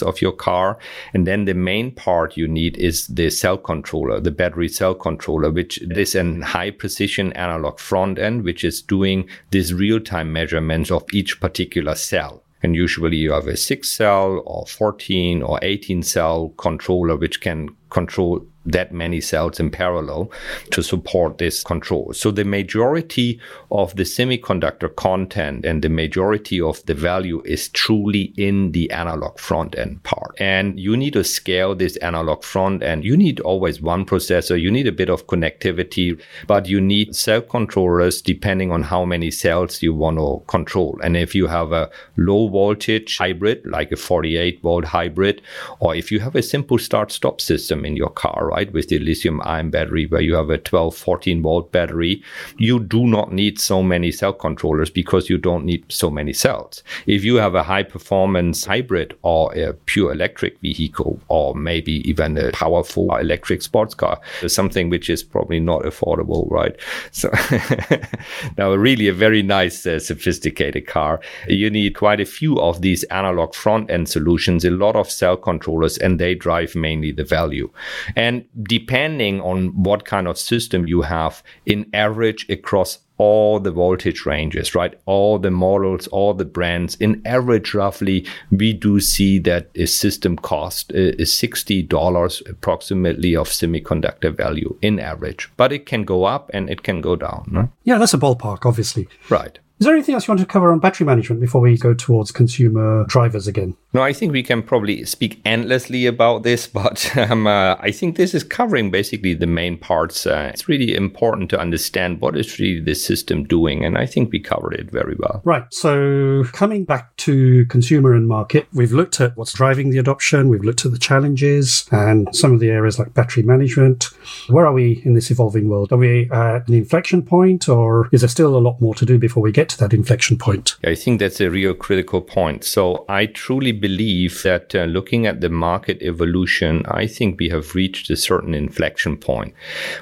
of 0.02 0.20
your 0.20 0.32
car. 0.32 0.78
And 1.14 1.26
then 1.26 1.44
the 1.44 1.54
main 1.54 1.92
part 1.92 2.36
you 2.36 2.48
need 2.48 2.76
is 2.76 3.06
the 3.06 3.30
cell 3.30 3.58
controller, 3.58 4.20
the 4.20 4.30
battery 4.30 4.68
cell 4.68 4.94
controller, 4.94 5.50
which 5.50 5.78
is 5.78 6.14
an 6.14 6.42
high 6.42 6.70
precision 6.70 7.32
analog 7.32 7.78
front 7.78 8.18
end, 8.18 8.44
which 8.44 8.64
is 8.64 8.82
doing 8.82 9.28
this 9.50 9.72
real 9.72 10.00
time 10.00 10.32
measurements 10.32 10.90
of 10.90 11.04
each 11.12 11.40
particular 11.40 11.94
cell. 11.94 12.42
And 12.62 12.74
usually 12.74 13.16
you 13.16 13.32
have 13.32 13.46
a 13.46 13.56
six 13.56 13.88
cell 13.88 14.42
or 14.44 14.66
14 14.66 15.42
or 15.42 15.58
18 15.62 16.02
cell 16.02 16.48
controller, 16.56 17.16
which 17.16 17.40
can 17.40 17.68
control 17.90 18.46
that 18.68 18.92
many 18.92 19.20
cells 19.20 19.58
in 19.58 19.70
parallel 19.70 20.30
to 20.70 20.82
support 20.82 21.38
this 21.38 21.62
control. 21.64 22.12
So 22.12 22.30
the 22.30 22.44
majority 22.44 23.40
of 23.70 23.96
the 23.96 24.02
semiconductor 24.02 24.94
content 24.94 25.64
and 25.64 25.82
the 25.82 25.88
majority 25.88 26.60
of 26.60 26.84
the 26.84 26.94
value 26.94 27.42
is 27.44 27.68
truly 27.70 28.34
in 28.36 28.72
the 28.72 28.90
analog 28.90 29.38
front 29.38 29.78
end 29.78 30.02
part. 30.02 30.34
And 30.38 30.78
you 30.78 30.96
need 30.96 31.14
to 31.14 31.24
scale 31.24 31.74
this 31.74 31.96
analog 31.98 32.44
front 32.44 32.82
end. 32.82 33.04
You 33.04 33.16
need 33.16 33.40
always 33.40 33.80
one 33.80 34.04
processor. 34.04 34.60
You 34.60 34.70
need 34.70 34.86
a 34.86 34.92
bit 34.92 35.08
of 35.08 35.26
connectivity, 35.26 36.20
but 36.46 36.68
you 36.68 36.80
need 36.80 37.16
cell 37.16 37.40
controllers 37.40 38.20
depending 38.20 38.70
on 38.70 38.82
how 38.82 39.04
many 39.04 39.30
cells 39.30 39.82
you 39.82 39.94
want 39.94 40.18
to 40.18 40.42
control. 40.46 40.98
And 41.02 41.16
if 41.16 41.34
you 41.34 41.46
have 41.46 41.72
a 41.72 41.90
low 42.16 42.48
voltage 42.48 43.16
hybrid, 43.16 43.64
like 43.64 43.92
a 43.92 43.96
48 43.96 44.60
volt 44.60 44.84
hybrid, 44.84 45.40
or 45.80 45.94
if 45.94 46.12
you 46.12 46.20
have 46.20 46.36
a 46.36 46.42
simple 46.42 46.78
start 46.78 47.12
stop 47.12 47.40
system 47.40 47.77
in 47.84 47.96
your 47.96 48.10
car, 48.10 48.48
right? 48.48 48.72
With 48.72 48.88
the 48.88 48.98
lithium 48.98 49.40
ion 49.42 49.70
battery, 49.70 50.06
where 50.06 50.20
you 50.20 50.34
have 50.34 50.50
a 50.50 50.58
12, 50.58 50.94
14 50.96 51.42
volt 51.42 51.72
battery, 51.72 52.22
you 52.56 52.80
do 52.80 53.06
not 53.06 53.32
need 53.32 53.58
so 53.60 53.82
many 53.82 54.10
cell 54.10 54.32
controllers 54.32 54.90
because 54.90 55.28
you 55.28 55.38
don't 55.38 55.64
need 55.64 55.84
so 55.88 56.10
many 56.10 56.32
cells. 56.32 56.82
If 57.06 57.24
you 57.24 57.36
have 57.36 57.54
a 57.54 57.62
high 57.62 57.82
performance 57.82 58.64
hybrid 58.64 59.16
or 59.22 59.54
a 59.54 59.72
pure 59.72 60.12
electric 60.12 60.58
vehicle, 60.60 61.20
or 61.28 61.54
maybe 61.54 62.08
even 62.08 62.36
a 62.36 62.50
powerful 62.52 63.14
electric 63.16 63.62
sports 63.62 63.94
car, 63.94 64.20
something 64.46 64.90
which 64.90 65.10
is 65.10 65.22
probably 65.22 65.60
not 65.60 65.82
affordable, 65.82 66.50
right? 66.50 66.76
So 67.12 67.30
now, 68.58 68.72
really 68.74 69.08
a 69.08 69.12
very 69.12 69.42
nice, 69.42 69.86
uh, 69.86 69.98
sophisticated 69.98 70.86
car. 70.86 71.20
You 71.48 71.70
need 71.70 71.94
quite 71.94 72.20
a 72.20 72.24
few 72.24 72.58
of 72.60 72.80
these 72.82 73.04
analog 73.04 73.54
front 73.54 73.90
end 73.90 74.08
solutions, 74.08 74.64
a 74.64 74.70
lot 74.70 74.96
of 74.96 75.10
cell 75.10 75.36
controllers, 75.36 75.98
and 75.98 76.18
they 76.18 76.34
drive 76.34 76.74
mainly 76.74 77.12
the 77.12 77.24
value. 77.24 77.67
And 78.16 78.44
depending 78.62 79.40
on 79.40 79.68
what 79.82 80.04
kind 80.04 80.26
of 80.26 80.38
system 80.38 80.86
you 80.86 81.02
have, 81.02 81.42
in 81.66 81.88
average 81.92 82.48
across 82.48 82.98
all 83.18 83.58
the 83.58 83.72
voltage 83.72 84.24
ranges, 84.24 84.74
right? 84.74 84.98
All 85.04 85.38
the 85.38 85.50
models, 85.50 86.06
all 86.08 86.34
the 86.34 86.44
brands. 86.44 86.94
In 86.96 87.20
average, 87.26 87.74
roughly, 87.74 88.24
we 88.50 88.72
do 88.72 89.00
see 89.00 89.40
that 89.40 89.70
a 89.74 89.86
system 89.86 90.36
cost 90.36 90.92
uh, 90.92 91.18
is 91.18 91.32
$60 91.32 92.48
approximately 92.48 93.36
of 93.36 93.48
semiconductor 93.48 94.34
value 94.34 94.78
in 94.80 95.00
average. 95.00 95.50
But 95.56 95.72
it 95.72 95.84
can 95.84 96.04
go 96.04 96.24
up 96.24 96.50
and 96.54 96.70
it 96.70 96.84
can 96.84 97.00
go 97.00 97.16
down. 97.16 97.48
No? 97.50 97.72
Yeah, 97.82 97.98
that's 97.98 98.14
a 98.14 98.18
ballpark, 98.18 98.64
obviously. 98.64 99.08
Right. 99.28 99.58
Is 99.80 99.86
there 99.86 99.94
anything 99.94 100.16
else 100.16 100.26
you 100.26 100.32
want 100.32 100.40
to 100.40 100.46
cover 100.46 100.72
on 100.72 100.80
battery 100.80 101.06
management 101.06 101.40
before 101.40 101.60
we 101.60 101.78
go 101.78 101.94
towards 101.94 102.32
consumer 102.32 103.04
drivers 103.06 103.46
again? 103.46 103.76
No, 103.92 104.02
I 104.02 104.12
think 104.12 104.32
we 104.32 104.42
can 104.42 104.60
probably 104.60 105.04
speak 105.04 105.40
endlessly 105.44 106.04
about 106.06 106.42
this, 106.42 106.66
but 106.78 107.16
um, 107.16 107.46
uh, 107.46 107.76
I 107.78 107.92
think 107.92 108.16
this 108.16 108.34
is 108.34 108.42
covering 108.42 108.90
basically 108.90 109.34
the 109.34 109.46
main 109.46 109.78
parts. 109.78 110.26
Uh, 110.26 110.50
it's 110.52 110.68
really 110.68 110.96
important 110.96 111.48
to 111.50 111.60
understand 111.60 112.20
what 112.20 112.36
is 112.36 112.58
really 112.58 112.80
the 112.80 112.94
system 112.94 113.44
doing, 113.44 113.84
and 113.84 113.96
I 113.96 114.04
think 114.04 114.32
we 114.32 114.40
covered 114.40 114.74
it 114.74 114.90
very 114.90 115.14
well. 115.16 115.42
Right. 115.44 115.64
So, 115.72 116.44
coming 116.52 116.84
back 116.84 117.16
to 117.18 117.64
consumer 117.66 118.14
and 118.14 118.26
market, 118.26 118.66
we've 118.72 118.92
looked 118.92 119.20
at 119.20 119.36
what's 119.36 119.52
driving 119.52 119.90
the 119.90 119.98
adoption, 119.98 120.48
we've 120.48 120.64
looked 120.64 120.84
at 120.86 120.90
the 120.90 120.98
challenges, 120.98 121.86
and 121.92 122.34
some 122.34 122.52
of 122.52 122.58
the 122.58 122.70
areas 122.70 122.98
like 122.98 123.14
battery 123.14 123.44
management. 123.44 124.10
Where 124.48 124.66
are 124.66 124.72
we 124.72 125.02
in 125.04 125.14
this 125.14 125.30
evolving 125.30 125.68
world? 125.68 125.92
Are 125.92 125.96
we 125.96 126.28
at 126.32 126.66
an 126.66 126.74
inflection 126.74 127.22
point, 127.22 127.68
or 127.68 128.08
is 128.10 128.22
there 128.22 128.28
still 128.28 128.56
a 128.56 128.58
lot 128.58 128.80
more 128.80 128.94
to 128.96 129.06
do 129.06 129.18
before 129.18 129.42
we 129.42 129.52
get 129.52 129.67
to 129.68 129.78
that 129.78 129.92
inflection 129.92 130.38
point? 130.38 130.76
I 130.84 130.94
think 130.94 131.20
that's 131.20 131.40
a 131.40 131.50
real 131.50 131.74
critical 131.74 132.20
point. 132.20 132.64
So 132.64 133.04
I 133.08 133.26
truly 133.26 133.72
believe 133.72 134.42
that 134.42 134.74
uh, 134.74 134.84
looking 134.84 135.26
at 135.26 135.40
the 135.40 135.48
market 135.48 136.02
evolution, 136.02 136.84
I 136.86 137.06
think 137.06 137.38
we 137.38 137.48
have 137.50 137.74
reached 137.74 138.10
a 138.10 138.16
certain 138.16 138.54
inflection 138.54 139.16
point. 139.16 139.54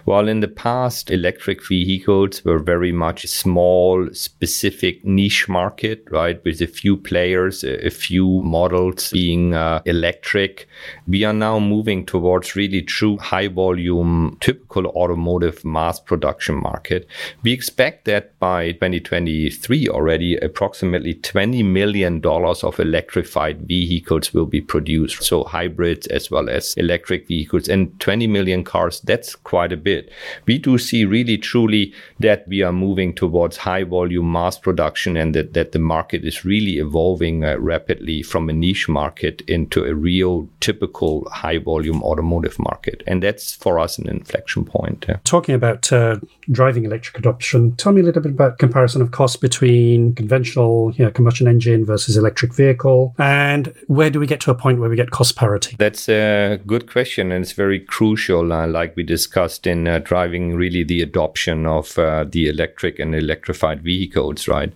While 0.04 0.28
in 0.28 0.40
the 0.40 0.48
past, 0.48 1.10
electric 1.10 1.66
vehicles 1.66 2.44
were 2.44 2.58
very 2.58 2.92
much 2.92 3.24
a 3.24 3.28
small, 3.28 4.08
specific 4.12 5.04
niche 5.04 5.48
market, 5.48 6.06
right, 6.10 6.42
with 6.44 6.60
a 6.60 6.66
few 6.66 6.96
players, 6.96 7.64
a, 7.64 7.90
few 7.96 8.42
models 8.42 9.10
being 9.10 9.54
uh, 9.54 9.80
electric, 9.86 10.68
we 11.08 11.24
are 11.24 11.32
now 11.32 11.58
moving 11.58 12.04
towards 12.04 12.56
really 12.56 12.82
true 12.82 13.16
high 13.18 13.48
volume, 13.48 14.36
typical 14.40 14.86
automotive 14.88 15.64
mass 15.64 15.98
production 15.98 16.56
market. 16.56 17.08
We 17.42 17.52
expect 17.52 18.04
that 18.04 18.38
by 18.38 18.72
2023, 18.72 19.55
2023 19.56 19.88
already, 19.88 20.36
approximately 20.36 21.14
$20 21.14 21.64
million 21.64 22.20
of 22.24 22.80
electrified 22.80 23.62
vehicles 23.62 24.32
will 24.32 24.46
be 24.46 24.60
produced. 24.60 25.22
So 25.22 25.44
hybrids 25.44 26.06
as 26.08 26.30
well 26.30 26.48
as 26.48 26.74
electric 26.74 27.26
vehicles 27.26 27.68
and 27.68 27.98
20 28.00 28.26
million 28.26 28.64
cars, 28.64 29.00
that's 29.00 29.34
quite 29.34 29.72
a 29.72 29.76
bit. 29.76 30.10
We 30.46 30.58
do 30.58 30.78
see 30.78 31.04
really 31.04 31.38
truly 31.38 31.92
that 32.20 32.46
we 32.48 32.62
are 32.62 32.72
moving 32.72 33.14
towards 33.14 33.56
high 33.56 33.84
volume 33.84 34.30
mass 34.30 34.58
production 34.58 35.16
and 35.16 35.34
that, 35.34 35.54
that 35.54 35.72
the 35.72 35.78
market 35.78 36.24
is 36.24 36.44
really 36.44 36.78
evolving 36.78 37.44
uh, 37.44 37.56
rapidly 37.58 38.22
from 38.22 38.48
a 38.48 38.52
niche 38.52 38.88
market 38.88 39.42
into 39.42 39.84
a 39.84 39.94
real 39.94 40.48
typical 40.60 41.28
high 41.30 41.58
volume 41.58 42.02
automotive 42.02 42.58
market. 42.58 43.02
And 43.06 43.22
that's 43.22 43.54
for 43.54 43.78
us 43.78 43.98
an 43.98 44.08
inflection 44.08 44.64
point. 44.64 45.06
Talking 45.24 45.54
about 45.54 45.92
uh, 45.92 46.16
driving 46.50 46.84
electric 46.84 47.18
adoption, 47.18 47.74
tell 47.76 47.92
me 47.92 48.00
a 48.00 48.04
little 48.04 48.22
bit 48.22 48.32
about 48.32 48.58
comparison 48.58 49.02
of 49.02 49.10
cost 49.10 49.40
between 49.46 50.12
conventional 50.16 50.92
you 50.96 51.04
know, 51.04 51.10
combustion 51.12 51.46
engine 51.46 51.84
versus 51.84 52.16
electric 52.16 52.52
vehicle? 52.52 53.14
And 53.16 53.72
where 53.86 54.10
do 54.10 54.18
we 54.18 54.26
get 54.26 54.40
to 54.40 54.50
a 54.50 54.56
point 54.56 54.80
where 54.80 54.90
we 54.90 54.96
get 54.96 55.12
cost 55.12 55.36
parity? 55.36 55.76
That's 55.78 56.08
a 56.08 56.58
good 56.66 56.90
question, 56.90 57.30
and 57.30 57.44
it's 57.44 57.52
very 57.52 57.78
crucial, 57.78 58.52
uh, 58.52 58.66
like 58.66 58.96
we 58.96 59.04
discussed 59.04 59.64
in 59.68 59.86
uh, 59.86 60.00
driving 60.00 60.56
really 60.56 60.82
the 60.82 61.00
adoption 61.00 61.64
of 61.64 61.96
uh, 61.96 62.24
the 62.28 62.48
electric 62.48 62.98
and 62.98 63.14
electrified 63.14 63.82
vehicles, 63.82 64.48
right? 64.48 64.72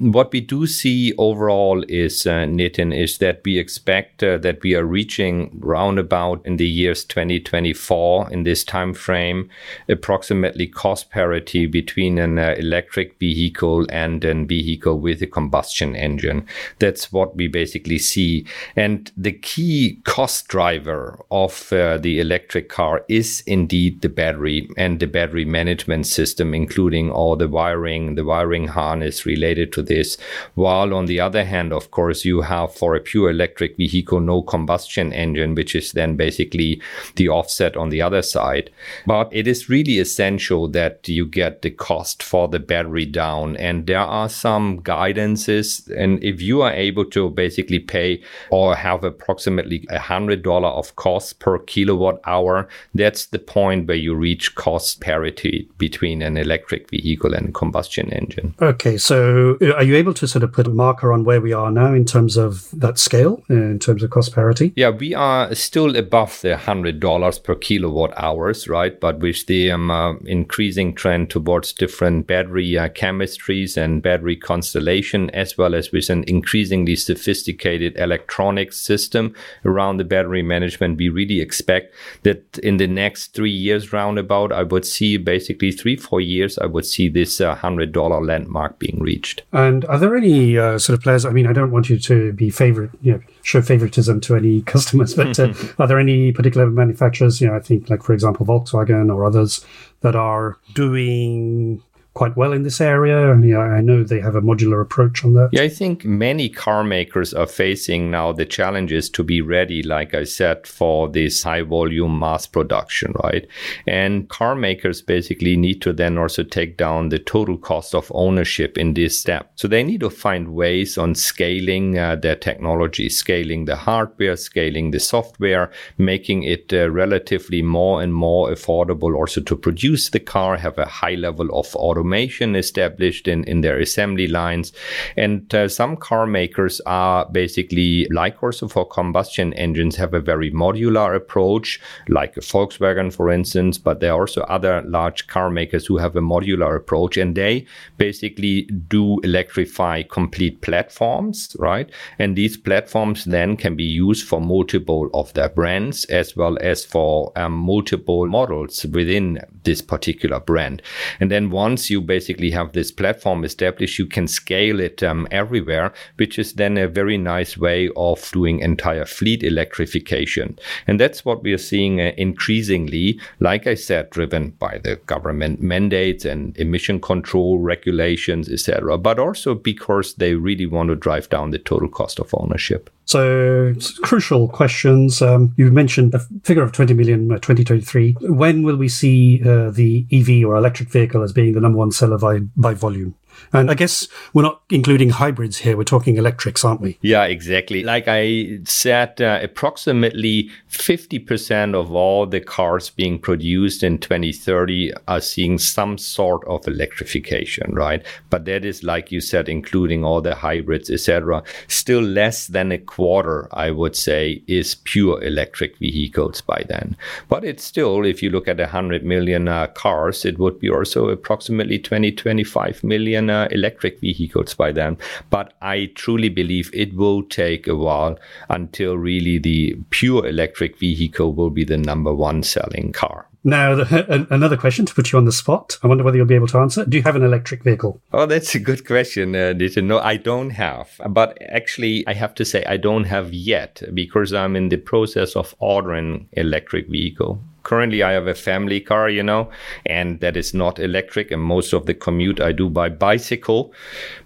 What 0.00 0.32
we 0.32 0.40
do 0.40 0.66
see 0.66 1.12
overall 1.18 1.84
is, 1.86 2.26
uh, 2.26 2.46
Nitin, 2.58 2.96
is 2.96 3.18
that 3.18 3.42
we 3.44 3.58
expect 3.58 4.22
uh, 4.22 4.38
that 4.38 4.62
we 4.62 4.74
are 4.74 4.86
reaching 4.86 5.50
roundabout 5.60 6.40
in 6.46 6.56
the 6.56 6.68
years 6.68 7.04
2024 7.04 8.30
in 8.30 8.44
this 8.44 8.64
time 8.64 8.94
frame 8.94 9.50
approximately 9.90 10.66
cost 10.66 11.10
parity 11.10 11.66
between 11.66 12.18
an 12.18 12.38
uh, 12.38 12.54
electric 12.56 13.18
vehicle 13.18 13.84
and 13.90 14.05
a 14.06 14.44
vehicle 14.44 14.98
with 14.98 15.22
a 15.22 15.26
combustion 15.26 15.94
engine. 15.96 16.46
That's 16.78 17.12
what 17.12 17.36
we 17.36 17.48
basically 17.48 17.98
see. 17.98 18.46
And 18.74 19.10
the 19.16 19.32
key 19.32 20.00
cost 20.04 20.48
driver 20.48 21.18
of 21.30 21.72
uh, 21.72 21.98
the 21.98 22.20
electric 22.20 22.68
car 22.68 23.04
is 23.08 23.42
indeed 23.46 24.02
the 24.02 24.08
battery 24.08 24.68
and 24.76 25.00
the 25.00 25.06
battery 25.06 25.44
management 25.44 26.06
system, 26.06 26.54
including 26.54 27.10
all 27.10 27.36
the 27.36 27.48
wiring, 27.48 28.14
the 28.14 28.24
wiring 28.24 28.68
harness 28.68 29.26
related 29.26 29.72
to 29.72 29.82
this. 29.82 30.16
While 30.54 30.94
on 30.94 31.06
the 31.06 31.20
other 31.20 31.44
hand, 31.44 31.72
of 31.72 31.90
course, 31.90 32.24
you 32.24 32.42
have 32.42 32.74
for 32.74 32.94
a 32.94 33.00
pure 33.00 33.30
electric 33.30 33.76
vehicle 33.76 34.20
no 34.20 34.42
combustion 34.42 35.12
engine, 35.12 35.54
which 35.54 35.74
is 35.74 35.92
then 35.92 36.16
basically 36.16 36.80
the 37.16 37.28
offset 37.28 37.76
on 37.76 37.90
the 37.90 38.02
other 38.02 38.22
side. 38.22 38.70
But 39.06 39.28
it 39.32 39.46
is 39.46 39.68
really 39.68 39.98
essential 39.98 40.68
that 40.68 41.08
you 41.08 41.26
get 41.26 41.62
the 41.62 41.70
cost 41.70 42.22
for 42.22 42.48
the 42.48 42.58
battery 42.58 43.06
down. 43.06 43.56
And 43.56 43.86
there 43.96 44.04
are 44.04 44.28
some 44.28 44.82
guidances. 44.82 45.90
And 45.96 46.22
if 46.22 46.42
you 46.42 46.60
are 46.60 46.72
able 46.72 47.06
to 47.06 47.30
basically 47.30 47.78
pay 47.78 48.22
or 48.50 48.76
have 48.76 49.04
approximately 49.04 49.86
a 49.88 49.98
hundred 49.98 50.42
dollar 50.42 50.68
of 50.68 50.94
cost 50.96 51.38
per 51.38 51.58
kilowatt 51.60 52.20
hour, 52.26 52.68
that's 52.94 53.26
the 53.26 53.38
point 53.38 53.88
where 53.88 53.96
you 53.96 54.14
reach 54.14 54.54
cost 54.54 55.00
parity 55.00 55.66
between 55.78 56.20
an 56.20 56.36
electric 56.36 56.90
vehicle 56.90 57.32
and 57.32 57.54
combustion 57.54 58.12
engine. 58.12 58.54
Okay. 58.60 58.98
So 58.98 59.56
uh, 59.62 59.72
are 59.72 59.82
you 59.82 59.96
able 59.96 60.12
to 60.14 60.26
sort 60.28 60.42
of 60.42 60.52
put 60.52 60.66
a 60.66 60.70
marker 60.70 61.10
on 61.10 61.24
where 61.24 61.40
we 61.40 61.54
are 61.54 61.70
now 61.70 61.94
in 61.94 62.04
terms 62.04 62.36
of 62.36 62.68
that 62.72 62.98
scale, 62.98 63.42
in 63.48 63.78
terms 63.78 64.02
of 64.02 64.10
cost 64.10 64.34
parity? 64.34 64.74
Yeah, 64.76 64.90
we 64.90 65.14
are 65.14 65.54
still 65.54 65.96
above 65.96 66.42
the 66.42 66.58
hundred 66.58 67.00
dollars 67.00 67.38
per 67.38 67.54
kilowatt 67.54 68.12
hours, 68.18 68.68
right? 68.68 69.00
But 69.00 69.20
with 69.20 69.46
the 69.46 69.70
um, 69.70 69.90
uh, 69.90 70.16
increasing 70.26 70.94
trend 70.94 71.30
towards 71.30 71.72
different 71.72 72.26
battery 72.26 72.76
uh, 72.76 72.90
chemistries 72.90 73.75
and 73.76 74.02
battery 74.02 74.36
constellation, 74.36 75.30
as 75.30 75.56
well 75.58 75.74
as 75.74 75.92
with 75.92 76.10
an 76.10 76.24
increasingly 76.24 76.96
sophisticated 76.96 77.96
electronic 77.98 78.72
system 78.72 79.34
around 79.64 79.96
the 79.96 80.04
battery 80.04 80.42
management, 80.42 80.98
we 80.98 81.08
really 81.08 81.40
expect 81.40 81.94
that 82.22 82.58
in 82.58 82.76
the 82.76 82.86
next 82.86 83.34
three 83.34 83.50
years, 83.50 83.92
roundabout, 83.92 84.52
I 84.52 84.62
would 84.62 84.86
see 84.86 85.16
basically 85.16 85.72
three, 85.72 85.96
four 85.96 86.20
years, 86.20 86.58
I 86.58 86.66
would 86.66 86.86
see 86.86 87.08
this 87.08 87.40
uh, 87.40 87.54
hundred 87.54 87.92
dollar 87.92 88.22
landmark 88.22 88.78
being 88.78 89.00
reached. 89.00 89.42
And 89.52 89.84
are 89.86 89.98
there 89.98 90.16
any 90.16 90.58
uh, 90.58 90.78
sort 90.78 90.98
of 90.98 91.02
players? 91.02 91.24
I 91.24 91.30
mean, 91.30 91.46
I 91.46 91.52
don't 91.52 91.70
want 91.70 91.88
you 91.88 91.98
to 91.98 92.32
be 92.32 92.50
favorite, 92.50 92.90
you 93.02 93.12
know, 93.12 93.20
show 93.42 93.62
favoritism 93.62 94.20
to 94.22 94.36
any 94.36 94.62
customers, 94.74 95.14
but 95.14 95.38
uh, 95.38 95.52
are 95.78 95.86
there 95.86 95.98
any 95.98 96.32
particular 96.32 96.66
manufacturers? 96.66 97.40
You 97.40 97.48
know, 97.48 97.54
I 97.54 97.60
think 97.60 97.90
like 97.90 98.02
for 98.02 98.12
example 98.12 98.46
Volkswagen 98.46 99.14
or 99.14 99.24
others 99.24 99.64
that 100.00 100.14
are 100.14 100.58
doing 100.74 101.82
quite 102.16 102.36
well 102.36 102.52
in 102.52 102.62
this 102.62 102.80
area. 102.80 103.30
And 103.30 103.46
yeah, 103.46 103.58
I 103.58 103.82
know 103.82 104.02
they 104.02 104.20
have 104.20 104.34
a 104.34 104.40
modular 104.40 104.80
approach 104.80 105.22
on 105.24 105.34
that. 105.34 105.50
Yeah, 105.52 105.62
I 105.62 105.68
think 105.68 106.04
many 106.04 106.48
car 106.48 106.82
makers 106.82 107.34
are 107.34 107.46
facing 107.46 108.10
now 108.10 108.32
the 108.32 108.46
challenges 108.46 109.10
to 109.10 109.22
be 109.22 109.42
ready, 109.42 109.82
like 109.82 110.14
I 110.14 110.24
said, 110.24 110.66
for 110.66 111.08
this 111.08 111.42
high 111.42 111.62
volume 111.62 112.18
mass 112.18 112.46
production, 112.46 113.12
right? 113.22 113.46
And 113.86 114.28
car 114.30 114.54
makers 114.54 115.02
basically 115.02 115.56
need 115.56 115.82
to 115.82 115.92
then 115.92 116.16
also 116.16 116.42
take 116.42 116.78
down 116.78 117.10
the 117.10 117.18
total 117.18 117.58
cost 117.58 117.94
of 117.94 118.10
ownership 118.14 118.78
in 118.78 118.94
this 118.94 119.20
step. 119.20 119.52
So 119.56 119.68
they 119.68 119.82
need 119.82 120.00
to 120.00 120.10
find 120.10 120.54
ways 120.54 120.96
on 120.96 121.14
scaling 121.14 121.98
uh, 121.98 122.16
their 122.16 122.36
technology, 122.36 123.10
scaling 123.10 123.66
the 123.66 123.76
hardware, 123.76 124.36
scaling 124.36 124.90
the 124.90 125.00
software, 125.00 125.70
making 125.98 126.44
it 126.44 126.72
uh, 126.72 126.90
relatively 126.90 127.60
more 127.60 128.02
and 128.02 128.14
more 128.14 128.48
affordable 128.48 129.14
also 129.14 129.42
to 129.42 129.56
produce 129.56 130.08
the 130.08 130.20
car, 130.20 130.56
have 130.56 130.78
a 130.78 130.86
high 130.86 131.14
level 131.14 131.48
of 131.52 131.76
automation 131.76 132.05
automation 132.06 132.54
established 132.56 133.28
in, 133.28 133.44
in 133.44 133.62
their 133.62 133.78
assembly 133.78 134.28
lines. 134.28 134.72
And 135.16 135.52
uh, 135.54 135.68
some 135.68 135.96
car 135.96 136.26
makers 136.26 136.80
are 136.86 137.26
basically, 137.26 138.06
like 138.10 138.42
also 138.42 138.68
for 138.68 138.86
combustion 138.86 139.52
engines, 139.54 139.96
have 139.96 140.14
a 140.14 140.20
very 140.20 140.50
modular 140.52 141.16
approach, 141.16 141.80
like 142.08 142.36
a 142.36 142.40
Volkswagen, 142.40 143.12
for 143.12 143.30
instance, 143.30 143.78
but 143.78 144.00
there 144.00 144.12
are 144.12 144.20
also 144.20 144.42
other 144.42 144.82
large 144.82 145.26
car 145.26 145.50
makers 145.50 145.86
who 145.86 145.98
have 145.98 146.16
a 146.16 146.20
modular 146.20 146.76
approach 146.76 147.16
and 147.16 147.34
they 147.34 147.66
basically 147.98 148.62
do 148.88 149.18
electrify 149.20 150.02
complete 150.02 150.60
platforms, 150.60 151.56
right? 151.58 151.90
And 152.18 152.36
these 152.36 152.56
platforms 152.56 153.24
then 153.24 153.56
can 153.56 153.74
be 153.76 153.84
used 153.84 154.26
for 154.26 154.40
multiple 154.40 155.10
of 155.12 155.32
their 155.34 155.48
brands 155.48 156.04
as 156.06 156.36
well 156.36 156.56
as 156.60 156.84
for 156.84 157.32
um, 157.36 157.52
multiple 157.52 158.26
models 158.26 158.86
within 158.86 159.40
this 159.64 159.82
particular 159.82 160.40
brand. 160.40 160.82
And 161.20 161.30
then 161.30 161.50
once 161.50 161.90
you 161.90 161.95
you 161.96 162.02
basically 162.02 162.50
have 162.50 162.72
this 162.72 162.90
platform 162.90 163.42
established, 163.42 163.98
you 163.98 164.06
can 164.06 164.28
scale 164.28 164.80
it 164.80 165.02
um, 165.02 165.26
everywhere, 165.30 165.94
which 166.16 166.38
is 166.38 166.52
then 166.52 166.76
a 166.76 166.86
very 166.86 167.16
nice 167.16 167.56
way 167.56 167.88
of 167.96 168.30
doing 168.32 168.60
entire 168.60 169.06
fleet 169.06 169.42
electrification. 169.42 170.58
And 170.86 171.00
that's 171.00 171.24
what 171.24 171.42
we 171.42 171.54
are 171.54 171.66
seeing 171.70 172.00
uh, 172.00 172.12
increasingly, 172.18 173.18
like 173.40 173.66
I 173.66 173.74
said, 173.74 174.10
driven 174.10 174.50
by 174.50 174.78
the 174.84 174.96
government 175.06 175.62
mandates 175.62 176.26
and 176.26 176.56
emission 176.58 177.00
control 177.00 177.58
regulations, 177.58 178.50
etc., 178.50 178.98
but 178.98 179.18
also 179.18 179.54
because 179.54 180.14
they 180.14 180.34
really 180.34 180.66
want 180.66 180.90
to 180.90 180.96
drive 180.96 181.30
down 181.30 181.50
the 181.50 181.58
total 181.58 181.88
cost 181.88 182.20
of 182.20 182.34
ownership. 182.34 182.90
So, 183.06 183.72
crucial 184.02 184.48
questions. 184.48 185.22
Um, 185.22 185.54
you 185.56 185.70
mentioned 185.70 186.12
a 186.12 186.18
figure 186.42 186.64
of 186.64 186.72
20 186.72 186.92
million 186.92 187.28
by 187.28 187.36
2023. 187.36 188.16
When 188.20 188.64
will 188.64 188.76
we 188.76 188.88
see 188.88 189.40
uh, 189.42 189.70
the 189.70 190.04
EV 190.10 190.44
or 190.44 190.56
electric 190.56 190.88
vehicle 190.90 191.22
as 191.22 191.32
being 191.32 191.54
the 191.54 191.60
number 191.60 191.78
one 191.78 191.92
seller 191.92 192.18
by, 192.18 192.40
by 192.56 192.74
volume? 192.74 193.14
And 193.52 193.70
I 193.70 193.74
guess 193.74 194.08
we're 194.32 194.42
not 194.42 194.62
including 194.70 195.10
hybrids 195.10 195.58
here. 195.58 195.76
We're 195.76 195.84
talking 195.84 196.16
electrics, 196.16 196.64
aren't 196.64 196.80
we? 196.80 196.98
Yeah, 197.00 197.24
exactly. 197.24 197.82
Like 197.82 198.04
I 198.06 198.58
said, 198.64 199.20
uh, 199.20 199.40
approximately 199.42 200.50
50% 200.70 201.74
of 201.74 201.92
all 201.92 202.26
the 202.26 202.40
cars 202.40 202.90
being 202.90 203.18
produced 203.18 203.82
in 203.82 203.98
2030 203.98 204.92
are 205.08 205.20
seeing 205.20 205.58
some 205.58 205.98
sort 205.98 206.44
of 206.46 206.66
electrification, 206.66 207.74
right? 207.74 208.04
But 208.30 208.44
that 208.46 208.64
is, 208.64 208.82
like 208.82 209.12
you 209.12 209.20
said, 209.20 209.48
including 209.48 210.04
all 210.04 210.20
the 210.20 210.34
hybrids, 210.34 210.90
etc. 210.90 211.42
Still 211.68 212.02
less 212.02 212.46
than 212.48 212.72
a 212.72 212.78
quarter, 212.78 213.48
I 213.52 213.70
would 213.70 213.96
say, 213.96 214.42
is 214.46 214.74
pure 214.74 215.22
electric 215.22 215.78
vehicles 215.78 216.40
by 216.40 216.64
then. 216.68 216.96
But 217.28 217.44
it's 217.44 217.64
still, 217.64 218.04
if 218.04 218.22
you 218.22 218.30
look 218.30 218.48
at 218.48 218.58
100 218.58 219.04
million 219.04 219.48
uh, 219.48 219.68
cars, 219.68 220.24
it 220.24 220.38
would 220.38 220.58
be 220.58 220.70
also 220.70 221.08
approximately 221.08 221.78
20, 221.78 222.12
25 222.12 222.84
million 222.84 223.25
uh, 223.30 223.48
electric 223.50 224.00
vehicles 224.00 224.54
by 224.54 224.72
then. 224.72 224.96
But 225.30 225.54
I 225.62 225.90
truly 225.94 226.28
believe 226.28 226.70
it 226.72 226.94
will 226.94 227.22
take 227.22 227.66
a 227.66 227.76
while 227.76 228.18
until 228.48 228.96
really 228.96 229.38
the 229.38 229.76
pure 229.90 230.26
electric 230.26 230.78
vehicle 230.78 231.34
will 231.34 231.50
be 231.50 231.64
the 231.64 231.78
number 231.78 232.14
one 232.14 232.42
selling 232.42 232.92
car. 232.92 233.26
Now, 233.46 233.76
the, 233.76 234.26
another 234.30 234.56
question 234.56 234.86
to 234.86 234.94
put 234.94 235.12
you 235.12 235.18
on 235.18 235.24
the 235.24 235.30
spot. 235.30 235.78
I 235.84 235.86
wonder 235.86 236.02
whether 236.02 236.16
you'll 236.16 236.26
be 236.26 236.34
able 236.34 236.48
to 236.48 236.58
answer. 236.58 236.84
Do 236.84 236.96
you 236.96 237.04
have 237.04 237.14
an 237.14 237.22
electric 237.22 237.62
vehicle? 237.62 238.00
Oh, 238.12 238.26
that's 238.26 238.56
a 238.56 238.58
good 238.58 238.84
question, 238.84 239.36
uh, 239.36 239.54
No, 239.76 240.00
I 240.00 240.16
don't 240.16 240.50
have. 240.50 241.00
But 241.08 241.38
actually, 241.40 242.04
I 242.08 242.14
have 242.14 242.34
to 242.34 242.44
say 242.44 242.64
I 242.64 242.76
don't 242.76 243.04
have 243.04 243.32
yet 243.32 243.82
because 243.94 244.32
I'm 244.32 244.56
in 244.56 244.68
the 244.68 244.78
process 244.78 245.36
of 245.36 245.54
ordering 245.60 246.28
electric 246.32 246.88
vehicle 246.88 247.40
currently 247.66 248.00
I 248.04 248.12
have 248.12 248.28
a 248.28 248.34
family 248.34 248.80
car, 248.80 249.10
you 249.10 249.24
know, 249.24 249.50
and 249.84 250.20
that 250.20 250.36
is 250.36 250.54
not 250.54 250.78
electric. 250.78 251.32
And 251.32 251.42
most 251.42 251.72
of 251.72 251.86
the 251.86 251.94
commute 251.94 252.40
I 252.40 252.52
do 252.52 252.70
by 252.70 252.88
bicycle. 252.88 253.74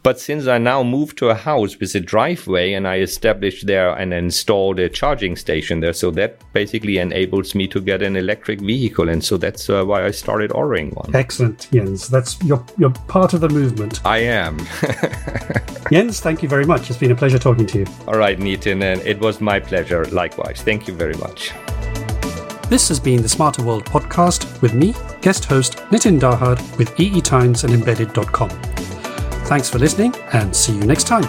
But 0.03 0.20
since 0.20 0.46
I 0.46 0.59
now 0.59 0.83
moved 0.83 1.16
to 1.18 1.31
a 1.31 1.35
house 1.35 1.79
with 1.81 1.94
a 1.94 2.00
driveway 2.00 2.74
and 2.74 2.87
I 2.87 2.98
established 2.98 3.66
there 3.66 3.90
and 3.92 4.12
installed 4.12 4.79
a 4.79 4.90
charging 4.90 5.37
station 5.37 5.81
there, 5.81 5.94
so 5.94 6.11
that 6.12 6.38
basically 6.53 6.98
enables 6.98 7.55
me 7.55 7.66
to 7.68 7.81
get 7.81 8.03
an 8.03 8.14
electric 8.14 8.61
vehicle. 8.61 9.09
And 9.09 9.24
so 9.24 9.38
that's 9.38 9.70
uh, 9.70 9.85
why 9.85 10.05
I 10.05 10.11
started 10.11 10.53
ordering 10.53 10.90
one. 10.90 11.16
Excellent, 11.16 11.66
Jens. 11.72 12.09
That's 12.09 12.42
you're, 12.44 12.64
you're 12.76 12.90
part 13.09 13.33
of 13.33 13.40
the 13.40 13.48
movement. 13.48 14.05
I 14.05 14.18
am. 14.18 14.59
Jens, 15.90 16.20
thank 16.20 16.42
you 16.42 16.48
very 16.48 16.66
much. 16.66 16.90
It's 16.90 16.98
been 16.98 17.11
a 17.11 17.16
pleasure 17.16 17.38
talking 17.38 17.66
to 17.66 17.79
you. 17.79 17.87
All 18.07 18.18
right, 18.18 18.38
Nitin, 18.38 18.83
and 18.83 19.00
it 19.07 19.18
was 19.18 19.40
my 19.40 19.59
pleasure. 19.61 20.05
Likewise. 20.07 20.61
Thank 20.61 20.87
you 20.87 20.94
very 20.94 21.14
much. 21.14 21.53
This 22.70 22.88
has 22.88 23.00
been 23.00 23.20
the 23.20 23.28
Smarter 23.28 23.64
World 23.64 23.85
podcast 23.85 24.62
with 24.62 24.74
me, 24.74 24.94
guest 25.22 25.44
host 25.46 25.78
Nitin 25.90 26.20
Dahad 26.20 26.61
with 26.78 27.00
EE 27.00 27.20
Times 27.20 27.64
and 27.64 27.74
Embedded.com. 27.74 28.48
Thanks 29.48 29.68
for 29.68 29.80
listening 29.80 30.14
and 30.33 30.54
see 30.54 30.74
you 30.74 30.85
next 30.85 31.09
time. 31.09 31.24